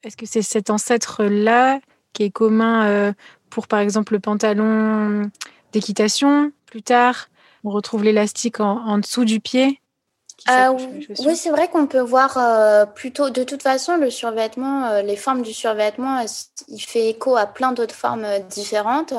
Est-ce 0.02 0.16
que 0.16 0.26
c'est 0.26 0.42
cet 0.42 0.70
ancêtre-là 0.70 1.80
qui 2.12 2.22
est 2.24 2.30
commun 2.30 3.14
pour, 3.50 3.68
par 3.68 3.80
exemple, 3.80 4.14
le 4.14 4.20
pantalon 4.20 5.30
d'équitation? 5.72 6.52
Plus 6.66 6.82
tard 6.82 7.28
On 7.64 7.70
retrouve 7.70 8.04
l'élastique 8.04 8.60
en 8.60 8.98
dessous 8.98 9.24
du 9.24 9.40
pied? 9.40 9.80
Ah 10.46 10.72
oui, 10.72 11.36
c'est 11.36 11.50
vrai 11.50 11.68
qu'on 11.68 11.86
peut 11.86 12.00
voir 12.00 12.38
euh, 12.38 12.86
plutôt. 12.86 13.30
De 13.30 13.44
toute 13.44 13.62
façon, 13.62 13.96
le 13.96 14.10
survêtement, 14.10 14.86
euh, 14.86 15.02
les 15.02 15.16
formes 15.16 15.42
du 15.42 15.52
survêtement, 15.52 16.24
il 16.68 16.80
fait 16.80 17.10
écho 17.10 17.36
à 17.36 17.46
plein 17.46 17.72
d'autres 17.72 17.94
formes 17.94 18.24
euh, 18.24 18.38
différentes. 18.38 19.12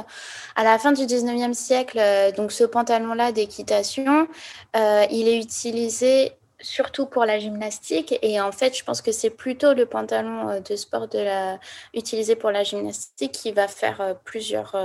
À 0.55 0.63
la 0.63 0.79
fin 0.79 0.91
du 0.91 1.03
19e 1.03 1.53
siècle, 1.53 2.01
donc 2.35 2.51
ce 2.51 2.63
pantalon-là 2.63 3.31
d'équitation, 3.31 4.27
il 4.75 5.27
est 5.27 5.39
utilisé 5.39 6.33
surtout 6.61 7.05
pour 7.05 7.25
la 7.25 7.39
gymnastique. 7.39 8.17
Et 8.21 8.39
en 8.39 8.51
fait, 8.51 8.77
je 8.77 8.83
pense 8.83 9.01
que 9.01 9.11
c'est 9.11 9.29
plutôt 9.29 9.73
le 9.73 9.85
pantalon 9.85 10.61
de 10.61 10.75
sport 10.75 11.07
de 11.07 11.19
la... 11.19 11.59
utilisé 11.93 12.35
pour 12.35 12.51
la 12.51 12.63
gymnastique 12.63 13.31
qui 13.31 13.51
va 13.51 13.67
faire 13.67 14.15
plusieurs, 14.23 14.75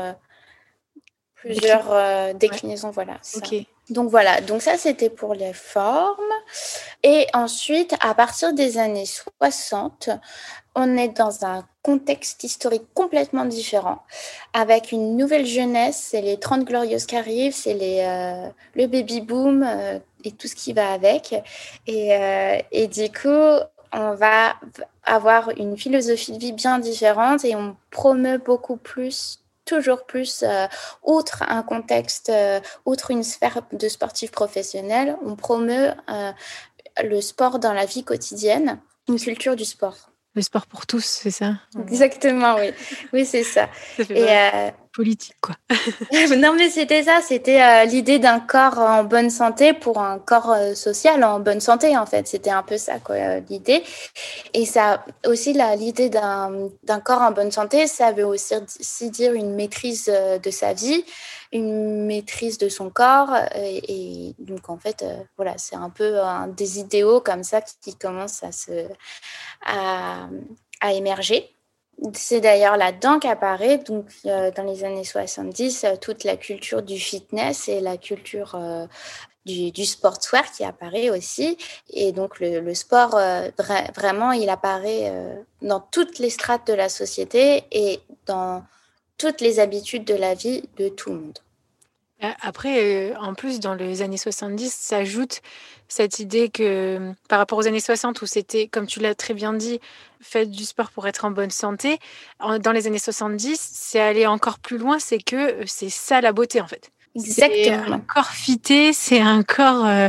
plusieurs 1.34 2.34
déclinaisons. 2.34 2.90
Voilà. 2.90 3.20
Donc 3.88 4.10
voilà, 4.10 4.40
donc 4.40 4.62
ça 4.62 4.76
c'était 4.76 5.10
pour 5.10 5.34
les 5.34 5.52
formes. 5.52 6.32
Et 7.04 7.26
ensuite, 7.32 7.94
à 8.00 8.14
partir 8.14 8.52
des 8.52 8.78
années 8.78 9.06
60, 9.06 10.10
on 10.74 10.96
est 10.96 11.08
dans 11.08 11.44
un 11.44 11.64
contexte 11.82 12.42
historique 12.42 12.82
complètement 12.94 13.44
différent, 13.44 14.02
avec 14.52 14.90
une 14.90 15.16
nouvelle 15.16 15.46
jeunesse, 15.46 16.08
c'est 16.10 16.20
les 16.20 16.38
30 16.38 16.64
glorieuses 16.64 17.06
qui 17.06 17.16
arrivent, 17.16 17.54
c'est 17.54 17.74
les, 17.74 18.00
euh, 18.00 18.50
le 18.74 18.88
baby 18.88 19.20
boom 19.20 19.62
euh, 19.62 20.00
et 20.26 20.32
tout 20.32 20.48
ce 20.48 20.54
qui 20.54 20.72
va 20.72 20.92
avec. 20.92 21.34
Et, 21.86 22.14
euh, 22.14 22.58
et 22.72 22.86
du 22.88 23.10
coup, 23.10 23.60
on 23.92 24.14
va 24.14 24.56
avoir 25.04 25.50
une 25.56 25.76
philosophie 25.76 26.32
de 26.32 26.38
vie 26.38 26.52
bien 26.52 26.78
différente 26.78 27.44
et 27.44 27.54
on 27.56 27.76
promeut 27.90 28.38
beaucoup 28.38 28.76
plus 28.76 29.40
toujours 29.66 30.06
plus, 30.06 30.44
euh, 30.44 30.66
outre 31.02 31.42
un 31.48 31.62
contexte, 31.62 32.30
euh, 32.30 32.60
outre 32.86 33.10
une 33.10 33.24
sphère 33.24 33.62
de 33.72 33.88
sportifs 33.88 34.30
professionnels, 34.30 35.16
on 35.24 35.34
promeut 35.34 35.90
euh, 36.08 36.32
le 37.02 37.20
sport 37.20 37.58
dans 37.58 37.72
la 37.72 37.84
vie 37.84 38.04
quotidienne, 38.04 38.78
une 39.08 39.18
culture 39.18 39.56
du 39.56 39.64
sport. 39.64 40.12
Le 40.34 40.42
sport 40.42 40.66
pour 40.66 40.86
tous, 40.86 41.04
c'est 41.04 41.30
ça? 41.30 41.54
Exactement, 41.88 42.56
oui. 42.56 42.70
Oui, 43.12 43.26
c'est 43.26 43.42
ça. 43.42 43.68
Et 44.10 44.26
euh, 44.28 44.70
politique, 44.96 45.36
quoi. 45.42 45.54
non, 46.36 46.54
mais 46.56 46.70
c'était 46.70 47.04
ça. 47.04 47.20
C'était 47.20 47.62
euh, 47.62 47.84
l'idée 47.84 48.18
d'un 48.18 48.40
corps 48.40 48.78
en 48.78 49.04
bonne 49.04 49.30
santé 49.30 49.74
pour 49.74 49.98
un 49.98 50.18
corps 50.18 50.52
euh, 50.52 50.74
social 50.74 51.22
en 51.22 51.38
bonne 51.38 51.60
santé, 51.60 51.96
en 51.96 52.06
fait. 52.06 52.26
C'était 52.26 52.50
un 52.50 52.62
peu 52.62 52.78
ça, 52.78 52.98
quoi, 52.98 53.38
l'idée. 53.50 53.84
Et 54.54 54.64
ça 54.64 55.04
aussi, 55.26 55.52
l'idée 55.52 56.08
d'un 56.08 57.00
corps 57.04 57.22
en 57.22 57.30
bonne 57.30 57.52
santé, 57.52 57.86
ça 57.86 58.12
veut 58.12 58.24
aussi 58.24 59.10
dire 59.10 59.34
une 59.34 59.54
maîtrise 59.54 60.06
de 60.06 60.50
sa 60.50 60.72
vie, 60.72 61.04
une 61.52 62.06
maîtrise 62.06 62.56
de 62.56 62.68
son 62.70 62.88
corps. 62.88 63.34
Et, 63.54 64.34
donc, 64.38 64.70
en 64.70 64.78
fait, 64.78 65.04
voilà, 65.36 65.54
c'est 65.58 65.76
un 65.76 65.90
peu 65.90 66.18
des 66.56 66.78
idéaux 66.78 67.20
comme 67.20 67.44
ça 67.44 67.60
qui, 67.60 67.94
commencent 67.96 68.42
à 68.42 68.52
se. 68.52 68.86
À, 69.64 70.28
à 70.80 70.92
émerger. 70.92 71.55
C'est 72.14 72.40
d'ailleurs 72.40 72.76
là-dedans 72.76 73.18
qu'apparaît, 73.18 73.78
donc, 73.78 74.06
euh, 74.26 74.50
dans 74.50 74.64
les 74.64 74.84
années 74.84 75.04
70, 75.04 75.84
euh, 75.84 75.96
toute 75.96 76.24
la 76.24 76.36
culture 76.36 76.82
du 76.82 76.98
fitness 76.98 77.68
et 77.68 77.80
la 77.80 77.96
culture 77.96 78.54
euh, 78.54 78.86
du, 79.46 79.70
du, 79.70 79.86
sportswear 79.86 80.44
qui 80.52 80.64
apparaît 80.64 81.08
aussi. 81.08 81.56
Et 81.90 82.12
donc, 82.12 82.38
le, 82.40 82.74
sport, 82.74 83.18
vraiment, 83.96 84.32
il 84.32 84.50
apparaît 84.50 85.12
dans 85.62 85.80
toutes 85.80 86.18
les 86.18 86.30
strates 86.30 86.66
de 86.66 86.74
la 86.74 86.88
société 86.88 87.64
et 87.70 88.00
dans 88.26 88.64
toutes 89.18 89.40
les 89.40 89.60
habitudes 89.60 90.04
de 90.04 90.14
la 90.14 90.34
vie 90.34 90.64
de 90.78 90.88
tout 90.88 91.10
le 91.10 91.20
monde. 91.20 91.38
Après, 92.20 93.14
en 93.16 93.34
plus, 93.34 93.60
dans 93.60 93.74
les 93.74 94.00
années 94.00 94.16
70, 94.16 94.72
s'ajoute 94.72 95.42
cette 95.88 96.18
idée 96.18 96.48
que 96.48 97.12
par 97.28 97.38
rapport 97.38 97.58
aux 97.58 97.66
années 97.66 97.80
60 97.80 98.22
où 98.22 98.26
c'était, 98.26 98.68
comme 98.68 98.86
tu 98.86 99.00
l'as 99.00 99.14
très 99.14 99.34
bien 99.34 99.52
dit, 99.52 99.80
faites 100.20 100.50
du 100.50 100.64
sport 100.64 100.90
pour 100.90 101.06
être 101.06 101.24
en 101.24 101.30
bonne 101.30 101.50
santé, 101.50 101.98
dans 102.40 102.72
les 102.72 102.86
années 102.86 102.98
70, 102.98 103.58
c'est 103.60 104.00
aller 104.00 104.26
encore 104.26 104.58
plus 104.58 104.78
loin, 104.78 104.98
c'est 104.98 105.18
que 105.18 105.36
euh, 105.36 105.64
c'est 105.66 105.90
ça 105.90 106.20
la 106.20 106.32
beauté 106.32 106.60
en 106.60 106.66
fait. 106.66 106.90
Exactement. 107.14 107.54
C'est 107.54 107.92
un 107.92 107.98
corps 108.00 108.30
fité, 108.30 108.92
c'est 108.92 109.20
un 109.20 109.42
corps. 109.42 109.86
Euh, 109.86 110.08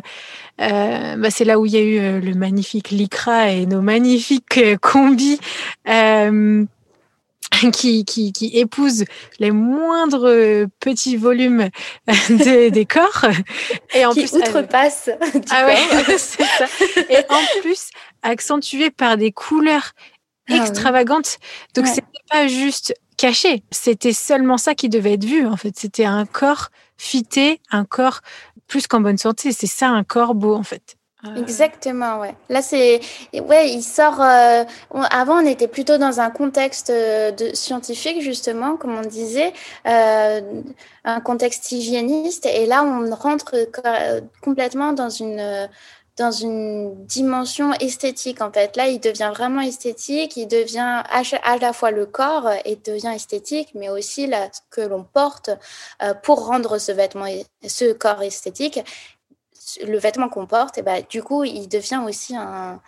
euh, 0.59 1.15
bah 1.15 1.29
c'est 1.29 1.45
là 1.45 1.57
où 1.57 1.65
il 1.65 1.71
y 1.71 1.77
a 1.77 1.81
eu 1.81 2.19
le 2.19 2.33
magnifique 2.33 2.89
Lycra 2.89 3.51
et 3.51 3.65
nos 3.65 3.81
magnifiques 3.81 4.59
combis. 4.81 5.39
qui, 7.73 8.05
qui, 8.05 8.31
qui 8.31 8.57
épouse 8.57 9.05
les 9.39 9.51
moindres 9.51 10.67
petits 10.79 11.15
volumes 11.15 11.69
des 12.29 12.86
corps. 12.86 13.25
Et 13.93 14.05
en 14.05 14.12
qui 14.12 14.25
plus 14.25 14.33
outrepasse 14.33 15.10
ah 15.51 15.65
ouais, 15.65 15.77
c'est 16.17 16.43
ça. 16.43 16.65
et 17.10 17.19
en 17.29 17.62
plus 17.62 17.89
accentué 18.21 18.91
par 18.91 19.17
des 19.17 19.31
couleurs 19.31 19.93
ah 20.49 20.55
extravagantes. 20.55 21.39
Donc 21.73 21.88
c'était 21.88 22.07
pas 22.29 22.47
juste 22.47 22.93
caché. 23.17 23.63
C'était 23.71 24.13
seulement 24.13 24.57
ça 24.57 24.75
qui 24.75 24.89
devait 24.89 25.13
être 25.13 25.25
vu 25.25 25.45
en 25.45 25.57
fait. 25.57 25.73
C'était 25.77 26.05
un 26.05 26.25
corps 26.25 26.69
fité 26.97 27.62
un 27.71 27.86
corps 27.86 28.21
plus 28.67 28.88
qu'en 28.88 29.01
bonne 29.01 29.17
santé. 29.17 29.51
C'est 29.51 29.67
ça 29.67 29.89
un 29.89 30.03
corps 30.03 30.36
beau 30.36 30.53
en 30.53 30.63
fait 30.63 30.96
Exactement, 31.36 32.19
ouais. 32.19 32.36
Là, 32.49 32.62
c'est. 32.62 32.99
Ouais, 33.34 33.71
il 33.71 33.82
sort. 33.82 34.21
Euh, 34.21 34.63
avant, 35.10 35.41
on 35.41 35.45
était 35.47 35.67
plutôt 35.67 35.97
dans 35.97 36.19
un 36.19 36.30
contexte 36.30 36.91
euh, 36.91 37.32
de... 37.32 37.56
scientifique, 37.56 38.21
justement, 38.21 38.77
comme 38.77 38.95
on 38.95 39.01
disait, 39.01 39.51
euh, 39.88 40.41
un 41.06 41.19
contexte 41.19 41.71
hygiéniste. 41.71 42.45
Et 42.45 42.67
là, 42.67 42.84
on 42.84 43.13
rentre 43.15 43.56
complètement 44.41 44.93
dans 44.93 45.10
une 45.10 45.67
dans 46.17 46.32
une 46.32 47.06
dimension 47.06 47.73
esthétique 47.73 48.41
en 48.41 48.51
fait. 48.51 48.75
Là, 48.75 48.88
il 48.88 48.99
devient 48.99 49.32
vraiment 49.32 49.62
esthétique, 49.62 50.36
il 50.36 50.47
devient 50.47 51.03
à 51.12 51.58
la 51.58 51.73
fois 51.73 51.91
le 51.91 52.08
corps 52.08 52.49
et 52.65 52.75
devient 52.75 53.12
esthétique, 53.13 53.69
mais 53.75 53.89
aussi 53.89 54.25
là, 54.25 54.49
ce 54.51 54.62
que 54.71 54.82
l'on 54.82 55.03
porte 55.03 55.51
pour 56.23 56.47
rendre 56.47 56.80
ce 56.80 56.91
vêtement, 56.91 57.27
ce 57.67 57.93
corps 57.93 58.23
esthétique 58.23 58.80
le 59.86 59.97
vêtement 59.97 60.30
qu'on 60.30 60.45
porte, 60.45 60.77
et 60.77 60.82
bah, 60.82 61.01
du 61.01 61.21
coup, 61.23 61.43
il 61.43 61.67
devient 61.67 62.01
aussi 62.06 62.36
un, 62.36 62.80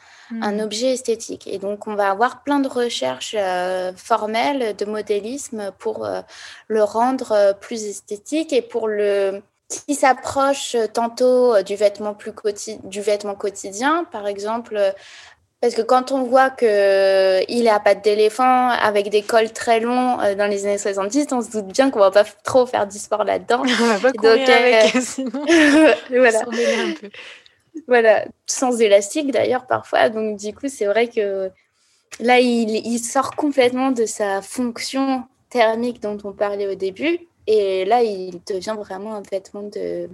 un, 0.42 0.58
hmm. 0.58 0.60
objet 0.60 0.94
esthétique. 0.94 1.48
Et 1.48 1.58
donc, 1.58 1.88
on 1.88 1.96
va 1.96 2.10
avoir 2.10 2.44
plein 2.44 2.60
de 2.60 2.68
recherches 2.68 3.36
euh, 3.38 3.92
formelles 3.96 4.76
de 4.76 4.86
modélisme 4.86 5.72
pour 5.78 6.06
euh, 6.06 6.22
le 6.68 6.84
rendre 6.84 7.32
euh, 7.32 7.54
plus 7.54 7.84
esthétique 7.84 8.54
et 8.54 8.62
pour 8.62 8.88
le 8.88 9.42
qui 9.68 9.94
s'approche 9.94 10.76
tantôt 10.94 11.62
du 11.62 11.76
vêtement 11.76 12.15
plus 12.15 12.34
du 12.86 13.02
vêtement 13.02 13.36
quotidien, 13.36 14.04
par 14.12 14.26
exemple 14.26 14.96
parce 15.62 15.76
que 15.76 15.82
quand 15.82 16.12
on 16.12 16.24
voit 16.24 16.50
qu'il 16.50 16.67
est 16.67 17.69
à 17.69 17.80
pattes 17.80 18.04
d'éléphant 18.04 18.69
avec 18.69 19.10
des 19.10 19.22
cols 19.22 19.52
très 19.52 19.80
longs 19.80 20.19
euh, 20.22 20.36
dans 20.36 20.48
les 20.48 20.65
années 20.65 20.78
70, 20.78 21.28
on 21.32 21.41
se 21.41 21.52
doute 21.52 21.67
bien 21.67 21.91
qu'on 21.91 22.00
va 22.00 22.12
pas 22.12 22.24
trop 22.24 22.65
faire 22.65 22.88
du 22.88 22.98
sport 22.98 23.26
là-dedans. 23.26 23.63
On 23.82 23.86
va 23.86 24.00
pas 24.00 24.13
courir 24.13 24.38
Donc, 24.38 24.50
avec, 24.50 24.95
euh, 24.95 25.00
sinon 25.02 25.32
voilà. 26.10 26.39
Un 26.41 26.93
peu. 26.93 27.10
voilà, 27.88 28.26
sans 28.45 28.80
élastique 28.80 29.32
d'ailleurs 29.32 29.67
parfois. 29.67 30.10
Donc 30.10 30.38
du 30.38 30.54
coup, 30.54 30.69
c'est 30.69 30.86
vrai 30.86 31.10
que 31.10 31.52
là, 32.22 32.39
il, 32.39 32.69
il, 32.69 33.00
sort 33.00 33.36
complètement 33.36 33.91
de 33.91 34.06
sa 34.06 34.41
fonction 34.41 35.24
thermique 35.50 36.02
dont 36.02 36.17
on 36.24 36.32
parlait 36.32 36.67
au 36.67 36.76
début. 36.76 37.19
Et 37.48 37.84
là, 37.84 38.02
il 38.04 38.39
devient 38.48 38.76
vraiment 38.78 39.15
un 39.15 39.24
vêtement 39.30 39.63
de 39.63 40.08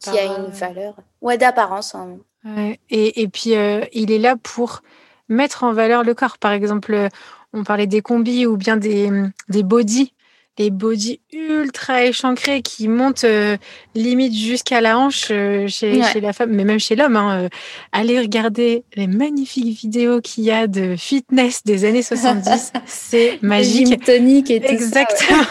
qui 0.00 0.18
a 0.18 0.24
une 0.24 0.46
valeur. 0.46 0.94
Ouais, 1.20 1.38
d'apparence. 1.38 1.94
Hein. 1.94 2.18
Et, 2.44 3.22
et, 3.22 3.28
puis, 3.28 3.56
euh, 3.56 3.84
il 3.92 4.10
est 4.10 4.18
là 4.18 4.36
pour 4.36 4.82
mettre 5.28 5.64
en 5.64 5.72
valeur 5.72 6.02
le 6.04 6.14
corps. 6.14 6.38
Par 6.38 6.52
exemple, 6.52 7.08
on 7.52 7.64
parlait 7.64 7.86
des 7.86 8.02
combis 8.02 8.46
ou 8.46 8.56
bien 8.56 8.76
des, 8.76 9.10
des 9.48 9.62
les 10.60 10.68
body 10.68 11.20
ultra 11.32 12.04
échancrés 12.04 12.60
qui 12.60 12.86
montent 12.86 13.24
euh, 13.24 13.56
limite 13.94 14.34
jusqu'à 14.34 14.82
la 14.82 14.98
hanche 14.98 15.28
euh, 15.30 15.66
chez, 15.68 16.02
chez, 16.02 16.20
la 16.20 16.34
femme, 16.34 16.50
mais 16.52 16.64
même 16.64 16.78
chez 16.78 16.96
l'homme. 16.96 17.16
Hein, 17.16 17.44
euh, 17.44 17.48
allez 17.92 18.20
regarder 18.20 18.84
les 18.94 19.06
magnifiques 19.06 19.78
vidéos 19.80 20.20
qu'il 20.20 20.44
y 20.44 20.50
a 20.50 20.66
de 20.66 20.96
fitness 20.98 21.64
des 21.64 21.86
années 21.86 22.02
70. 22.02 22.72
C'est 22.84 23.38
magique. 23.40 23.86
Gym 23.86 23.96
tonique 23.96 24.50
et 24.50 24.60
tout 24.60 24.66
Exactement. 24.66 25.44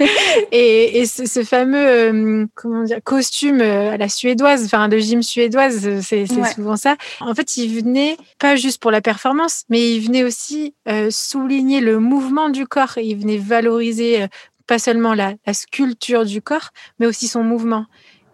et, 0.50 0.98
et 0.98 1.06
ce, 1.06 1.44
fameux 1.44 2.48
comment 2.56 2.82
dire, 2.82 2.98
costume 3.04 3.60
à 3.60 3.96
la 3.96 4.08
suédoise, 4.08 4.64
enfin 4.64 4.88
de 4.88 4.98
gym 4.98 5.22
suédoise, 5.22 6.00
c'est 6.00 6.26
souvent 6.26 6.76
ça. 6.76 6.96
En 7.20 7.34
fait, 7.34 7.56
il 7.56 7.72
venait 7.72 8.16
pas 8.40 8.56
juste 8.56 8.80
pour 8.82 8.90
la 8.90 9.00
performance, 9.00 9.62
mais 9.68 9.94
il 9.94 10.00
venait 10.00 10.24
aussi 10.24 10.74
souligner 11.10 11.80
le 11.80 12.00
mouvement 12.00 12.48
du 12.48 12.66
corps. 12.66 12.98
Il 12.98 13.16
venait 13.16 13.38
valoriser 13.38 14.26
pas 14.66 14.78
seulement 14.78 15.14
la, 15.14 15.34
sculpture 15.52 16.24
du 16.24 16.42
corps, 16.42 16.70
mais 16.98 17.06
aussi 17.06 17.28
son 17.28 17.42
mouvement. 17.42 17.86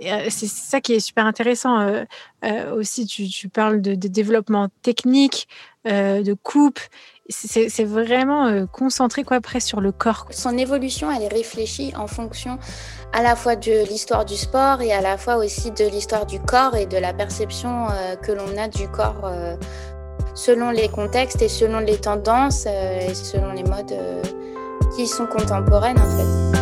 Euh, 0.04 0.26
c'est 0.30 0.48
ça 0.48 0.80
qui 0.80 0.94
est 0.94 1.00
super 1.00 1.26
intéressant. 1.26 1.80
Euh, 1.80 2.04
euh, 2.44 2.74
aussi, 2.74 3.06
tu, 3.06 3.48
parles 3.48 3.80
de, 3.80 3.94
développement 3.94 4.68
technique, 4.82 5.48
de 5.84 6.34
coupe. 6.34 6.80
C'est 7.28 7.84
vraiment 7.84 8.66
concentré 8.66 9.24
quoi 9.24 9.38
après 9.38 9.58
sur 9.58 9.80
le 9.80 9.90
corps. 9.90 10.26
Son 10.30 10.56
évolution, 10.58 11.10
elle 11.10 11.22
est 11.22 11.28
réfléchie 11.28 11.92
en 11.96 12.06
fonction 12.06 12.58
à 13.12 13.22
la 13.22 13.36
fois 13.36 13.56
de 13.56 13.88
l'histoire 13.88 14.24
du 14.24 14.36
sport 14.36 14.80
et 14.80 14.92
à 14.92 15.00
la 15.00 15.16
fois 15.16 15.36
aussi 15.36 15.70
de 15.70 15.84
l'histoire 15.84 16.26
du 16.26 16.40
corps 16.40 16.76
et 16.76 16.86
de 16.86 16.98
la 16.98 17.12
perception 17.12 17.86
que 18.22 18.32
l'on 18.32 18.56
a 18.58 18.68
du 18.68 18.86
corps 18.88 19.28
selon 20.34 20.70
les 20.70 20.88
contextes 20.88 21.42
et 21.42 21.48
selon 21.48 21.78
les 21.78 21.98
tendances 21.98 22.66
et 22.66 23.14
selon 23.14 23.52
les 23.52 23.64
modes 23.64 23.94
qui 24.96 25.06
sont 25.06 25.26
contemporaines 25.26 25.98
en 25.98 26.10
fait. 26.10 26.52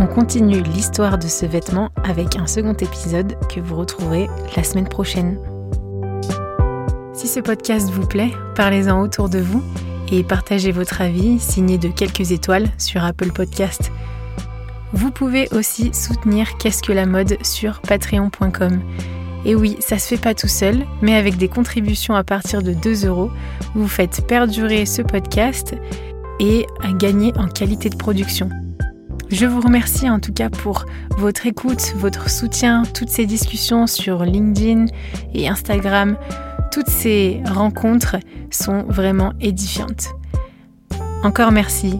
On 0.00 0.06
continue 0.06 0.62
l'histoire 0.62 1.18
de 1.18 1.26
ce 1.26 1.46
vêtement 1.46 1.90
avec 2.04 2.36
un 2.36 2.46
second 2.46 2.74
épisode 2.74 3.36
que 3.48 3.60
vous 3.60 3.76
retrouverez 3.76 4.28
la 4.56 4.64
semaine 4.64 4.88
prochaine. 4.88 5.38
Si 7.12 7.26
ce 7.26 7.40
podcast 7.40 7.90
vous 7.90 8.06
plaît, 8.06 8.30
parlez-en 8.54 9.00
autour 9.00 9.28
de 9.28 9.38
vous 9.38 9.62
et 10.10 10.22
partagez 10.22 10.72
votre 10.72 11.00
avis 11.00 11.38
signé 11.38 11.78
de 11.78 11.88
quelques 11.88 12.32
étoiles 12.32 12.68
sur 12.78 13.04
Apple 13.04 13.32
Podcast. 13.32 13.90
Vous 14.92 15.10
pouvez 15.10 15.48
aussi 15.52 15.92
soutenir 15.92 16.56
Qu'est-ce 16.58 16.82
que 16.82 16.92
la 16.92 17.04
mode 17.04 17.36
sur 17.44 17.80
patreon.com. 17.82 18.80
Et 19.44 19.54
oui, 19.54 19.76
ça 19.80 19.98
se 19.98 20.08
fait 20.08 20.20
pas 20.20 20.34
tout 20.34 20.48
seul, 20.48 20.84
mais 21.02 21.14
avec 21.14 21.36
des 21.36 21.48
contributions 21.48 22.14
à 22.14 22.24
partir 22.24 22.62
de 22.62 22.72
2 22.72 23.06
euros, 23.06 23.30
vous 23.74 23.88
faites 23.88 24.26
perdurer 24.26 24.84
ce 24.86 25.02
podcast 25.02 25.74
et 26.40 26.66
à 26.82 26.92
gagner 26.92 27.32
en 27.36 27.48
qualité 27.48 27.88
de 27.88 27.96
production. 27.96 28.48
Je 29.30 29.44
vous 29.44 29.60
remercie 29.60 30.08
en 30.08 30.20
tout 30.20 30.32
cas 30.32 30.48
pour 30.48 30.86
votre 31.18 31.46
écoute, 31.46 31.92
votre 31.96 32.30
soutien, 32.30 32.84
toutes 32.94 33.10
ces 33.10 33.26
discussions 33.26 33.86
sur 33.86 34.24
LinkedIn 34.24 34.86
et 35.34 35.48
Instagram. 35.48 36.16
Toutes 36.72 36.88
ces 36.88 37.42
rencontres 37.46 38.16
sont 38.50 38.84
vraiment 38.84 39.32
édifiantes. 39.40 40.08
Encore 41.22 41.52
merci 41.52 41.98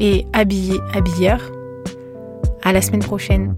et 0.00 0.26
habillez 0.32 0.78
habilleur. 0.92 1.40
À 2.62 2.72
la 2.72 2.82
semaine 2.82 3.04
prochaine. 3.04 3.54